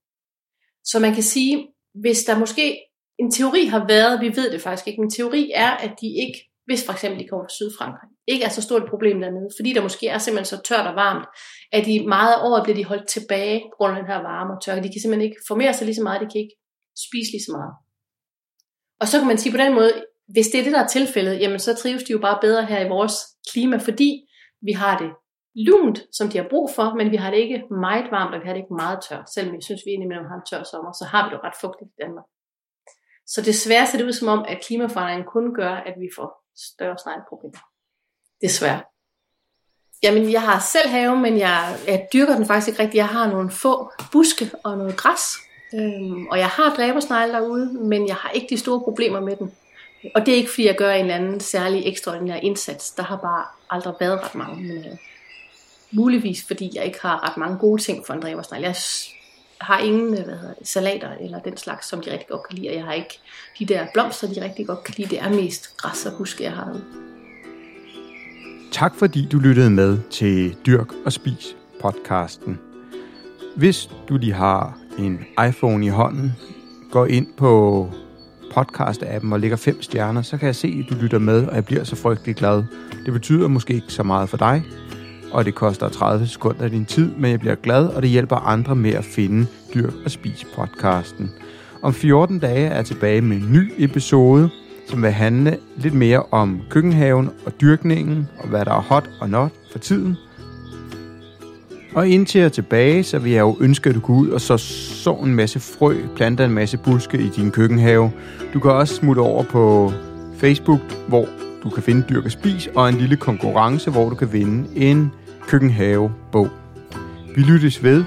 Så 0.84 0.98
man 0.98 1.14
kan 1.14 1.22
sige, 1.22 1.68
hvis 1.94 2.24
der 2.24 2.38
måske 2.38 2.78
en 3.18 3.30
teori 3.30 3.64
har 3.64 3.86
været, 3.86 4.20
vi 4.20 4.36
ved 4.36 4.50
det 4.52 4.60
faktisk 4.60 4.88
ikke, 4.88 5.00
men 5.00 5.10
teori 5.10 5.52
er, 5.54 5.70
at 5.70 5.92
de 6.00 6.06
ikke, 6.06 6.38
hvis 6.66 6.86
for 6.86 6.92
eksempel 6.92 7.20
de 7.20 7.28
kommer 7.28 7.44
fra 7.44 7.56
Sydfrankrig, 7.58 8.10
ikke 8.26 8.44
er 8.44 8.48
så 8.48 8.62
stort 8.62 8.82
et 8.82 8.90
problem 8.90 9.20
dernede, 9.20 9.48
fordi 9.58 9.72
der 9.72 9.82
måske 9.82 10.08
er 10.08 10.18
simpelthen 10.18 10.56
så 10.56 10.62
tørt 10.68 10.86
og 10.86 10.94
varmt, 10.94 11.26
at 11.72 11.86
de 11.86 12.06
meget 12.08 12.32
af 12.34 12.40
året 12.48 12.62
bliver 12.62 12.76
de 12.76 12.84
holdt 12.84 13.08
tilbage 13.08 13.58
på 13.60 13.74
grund 13.76 13.92
af 13.92 13.98
den 13.98 14.10
her 14.12 14.20
varme 14.30 14.52
og 14.54 14.62
tørke. 14.64 14.82
De 14.82 14.92
kan 14.92 15.00
simpelthen 15.00 15.28
ikke 15.28 15.40
formere 15.48 15.74
sig 15.74 15.84
lige 15.86 16.00
så 16.00 16.02
meget, 16.02 16.20
de 16.20 16.32
kan 16.32 16.40
ikke 16.44 16.56
spise 17.06 17.30
lige 17.32 17.46
så 17.46 17.52
meget. 17.58 17.74
Og 19.00 19.06
så 19.08 19.18
kan 19.18 19.28
man 19.28 19.38
sige 19.38 19.52
på 19.52 19.62
den 19.64 19.74
måde, 19.74 19.92
hvis 20.34 20.48
det 20.48 20.60
er 20.60 20.64
det, 20.64 20.72
der 20.72 20.82
er 20.82 20.94
tilfældet, 20.96 21.40
jamen 21.40 21.58
så 21.58 21.74
trives 21.74 22.02
de 22.02 22.12
jo 22.12 22.18
bare 22.18 22.38
bedre 22.40 22.66
her 22.66 22.80
i 22.86 22.88
vores 22.88 23.14
klima, 23.52 23.76
fordi 23.76 24.10
vi 24.62 24.72
har 24.72 24.98
det 24.98 25.10
lunt, 25.66 25.98
som 26.12 26.28
de 26.28 26.38
har 26.38 26.46
brug 26.50 26.70
for, 26.76 26.94
men 26.94 27.10
vi 27.10 27.16
har 27.16 27.30
det 27.30 27.38
ikke 27.38 27.62
meget 27.70 28.10
varmt, 28.10 28.34
og 28.34 28.40
vi 28.40 28.46
har 28.46 28.54
det 28.54 28.60
ikke 28.60 28.74
meget 28.74 28.98
tørt. 29.08 29.30
Selvom 29.34 29.56
vi 29.56 29.62
synes, 29.62 29.82
vi 29.86 29.90
indimellem 29.90 30.26
har 30.26 30.36
en 30.36 30.46
tør 30.50 30.62
sommer, 30.62 30.92
så 30.92 31.04
har 31.04 31.28
vi 31.28 31.34
det 31.34 31.44
ret 31.44 31.56
fugtigt 31.60 31.90
i 31.90 32.02
Danmark. 32.02 32.24
Så 33.26 33.42
desværre 33.42 33.86
ser 33.86 33.98
det 33.98 34.04
ud 34.04 34.12
som 34.12 34.28
om, 34.28 34.44
at 34.48 34.64
klimaforandringen 34.66 35.26
kun 35.26 35.54
gør, 35.54 35.74
at 35.88 35.94
vi 36.00 36.08
får 36.16 36.44
større 36.56 36.98
snegleproblemer. 36.98 37.64
Desværre. 38.42 38.82
Jamen, 40.02 40.32
jeg 40.32 40.42
har 40.42 40.58
selv 40.60 40.88
have, 40.88 41.16
men 41.16 41.38
jeg, 41.38 41.76
jeg 41.86 42.08
dyrker 42.12 42.36
den 42.36 42.46
faktisk 42.46 42.68
ikke 42.68 42.82
rigtigt. 42.82 42.96
Jeg 42.96 43.08
har 43.08 43.30
nogle 43.30 43.50
få 43.50 43.92
buske 44.12 44.50
og 44.64 44.78
noget 44.78 44.96
græs, 44.96 45.22
øhm, 45.74 46.26
og 46.26 46.38
jeg 46.38 46.48
har 46.48 46.74
dræbersnegle 46.74 47.32
derude, 47.32 47.72
men 47.72 48.08
jeg 48.08 48.14
har 48.14 48.30
ikke 48.30 48.46
de 48.50 48.58
store 48.58 48.80
problemer 48.80 49.20
med 49.20 49.36
den. 49.36 49.54
Og 50.14 50.26
det 50.26 50.32
er 50.32 50.36
ikke, 50.36 50.50
fordi 50.50 50.66
jeg 50.66 50.76
gør 50.76 50.92
en 50.92 51.00
eller 51.00 51.14
anden 51.14 51.40
særlig 51.40 51.86
ekstraordinær 51.86 52.36
indsats. 52.36 52.90
Der 52.90 53.02
har 53.02 53.16
bare 53.16 53.44
aldrig 53.70 53.94
været 54.00 54.24
ret 54.24 54.34
mange. 54.34 54.62
Men, 54.62 54.84
øh, 54.84 54.96
muligvis, 55.92 56.44
fordi 56.46 56.70
jeg 56.74 56.84
ikke 56.84 56.98
har 57.02 57.30
ret 57.30 57.36
mange 57.36 57.58
gode 57.58 57.82
ting 57.82 58.06
for 58.06 58.14
en 58.14 58.22
dræbersnegle. 58.22 58.66
Jeg 58.66 58.76
har 59.60 59.78
ingen 59.78 60.18
øh, 60.18 60.24
hvad 60.24 60.34
hedder 60.34 60.54
det, 60.54 60.68
salater 60.68 61.10
eller 61.20 61.38
den 61.38 61.56
slags, 61.56 61.88
som 61.88 62.00
de 62.00 62.12
rigtig 62.12 62.28
godt 62.28 62.48
kan 62.48 62.58
lide. 62.58 62.68
Og 62.68 62.74
jeg 62.74 62.84
har 62.84 62.92
ikke 62.92 63.18
de 63.58 63.64
der 63.66 63.86
blomster, 63.94 64.28
de 64.28 64.44
rigtig 64.44 64.66
godt 64.66 64.84
kan 64.84 64.94
lide. 64.98 65.08
Det 65.08 65.20
er 65.20 65.28
mest 65.28 65.76
græs 65.76 66.06
og 66.06 66.12
buske, 66.18 66.44
jeg 66.44 66.52
har 66.52 66.64
derude. 66.64 66.84
Tak 68.72 68.94
fordi 68.94 69.28
du 69.32 69.38
lyttede 69.38 69.70
med 69.70 69.98
til 70.10 70.56
Dyrk 70.66 70.88
og 71.04 71.12
Spis 71.12 71.56
podcasten. 71.80 72.58
Hvis 73.56 73.90
du 74.08 74.16
lige 74.16 74.32
har 74.32 74.78
en 74.98 75.20
iPhone 75.48 75.86
i 75.86 75.88
hånden, 75.88 76.32
gå 76.90 77.04
ind 77.04 77.26
på 77.36 77.90
podcast-appen 78.50 79.32
og 79.32 79.40
lægger 79.40 79.56
fem 79.56 79.82
stjerner, 79.82 80.22
så 80.22 80.38
kan 80.38 80.46
jeg 80.46 80.56
se, 80.56 80.84
at 80.84 80.90
du 80.90 81.00
lytter 81.02 81.18
med, 81.18 81.46
og 81.46 81.54
jeg 81.54 81.64
bliver 81.64 81.84
så 81.84 81.96
frygtelig 81.96 82.36
glad. 82.36 82.64
Det 83.04 83.12
betyder 83.12 83.48
måske 83.48 83.74
ikke 83.74 83.92
så 83.92 84.02
meget 84.02 84.28
for 84.28 84.36
dig, 84.36 84.62
og 85.32 85.44
det 85.44 85.54
koster 85.54 85.88
30 85.88 86.26
sekunder 86.26 86.64
af 86.64 86.70
din 86.70 86.84
tid, 86.84 87.10
men 87.16 87.30
jeg 87.30 87.40
bliver 87.40 87.54
glad, 87.54 87.86
og 87.86 88.02
det 88.02 88.10
hjælper 88.10 88.36
andre 88.36 88.76
med 88.76 88.92
at 88.92 89.04
finde 89.04 89.46
Dyr 89.74 89.90
og 90.04 90.10
Spis 90.10 90.46
podcasten. 90.56 91.30
Om 91.82 91.94
14 91.94 92.38
dage 92.38 92.66
er 92.66 92.76
jeg 92.76 92.84
tilbage 92.84 93.20
med 93.20 93.36
en 93.36 93.52
ny 93.52 93.72
episode, 93.78 94.48
som 94.86 95.02
vil 95.02 95.10
handle 95.10 95.58
lidt 95.76 95.94
mere 95.94 96.22
om 96.30 96.60
køkkenhaven 96.70 97.30
og 97.46 97.60
dyrkningen, 97.60 98.28
og 98.38 98.48
hvad 98.48 98.64
der 98.64 98.72
er 98.72 98.80
hot 98.80 99.10
og 99.20 99.30
not 99.30 99.50
for 99.72 99.78
tiden. 99.78 100.16
Og 101.94 102.08
indtil 102.08 102.38
jeg 102.38 102.44
er 102.44 102.50
tilbage, 102.50 103.02
så 103.02 103.18
vil 103.18 103.32
jeg 103.32 103.40
jo 103.40 103.56
ønske, 103.60 103.88
at 103.88 103.94
du 103.94 104.00
går 104.00 104.14
ud 104.14 104.28
og 104.28 104.40
så 104.40 104.56
så 104.56 105.14
en 105.14 105.34
masse 105.34 105.60
frø, 105.60 105.96
planter 106.16 106.44
en 106.44 106.52
masse 106.52 106.78
buske 106.78 107.18
i 107.18 107.28
din 107.28 107.50
køkkenhave. 107.50 108.12
Du 108.54 108.60
kan 108.60 108.70
også 108.70 108.94
smutte 108.94 109.20
over 109.20 109.42
på 109.42 109.92
Facebook, 110.36 110.80
hvor 111.08 111.28
du 111.62 111.70
kan 111.70 111.82
finde 111.82 112.04
Dyrk 112.08 112.24
og 112.24 112.30
Spis, 112.30 112.68
og 112.74 112.88
en 112.88 112.94
lille 112.94 113.16
konkurrence, 113.16 113.90
hvor 113.90 114.08
du 114.08 114.14
kan 114.14 114.32
vinde 114.32 114.68
en 114.76 115.12
køkkenhave-bog. 115.48 116.48
Vi 117.36 117.42
lyttes 117.42 117.82
ved 117.82 118.04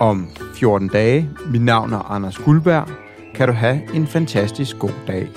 om 0.00 0.28
14 0.54 0.88
dage. 0.88 1.30
Mit 1.50 1.62
navn 1.62 1.92
er 1.92 2.10
Anders 2.10 2.38
Guldberg. 2.38 2.88
Kan 3.34 3.48
du 3.48 3.54
have 3.54 3.80
en 3.94 4.06
fantastisk 4.06 4.78
god 4.78 4.92
dag. 5.06 5.28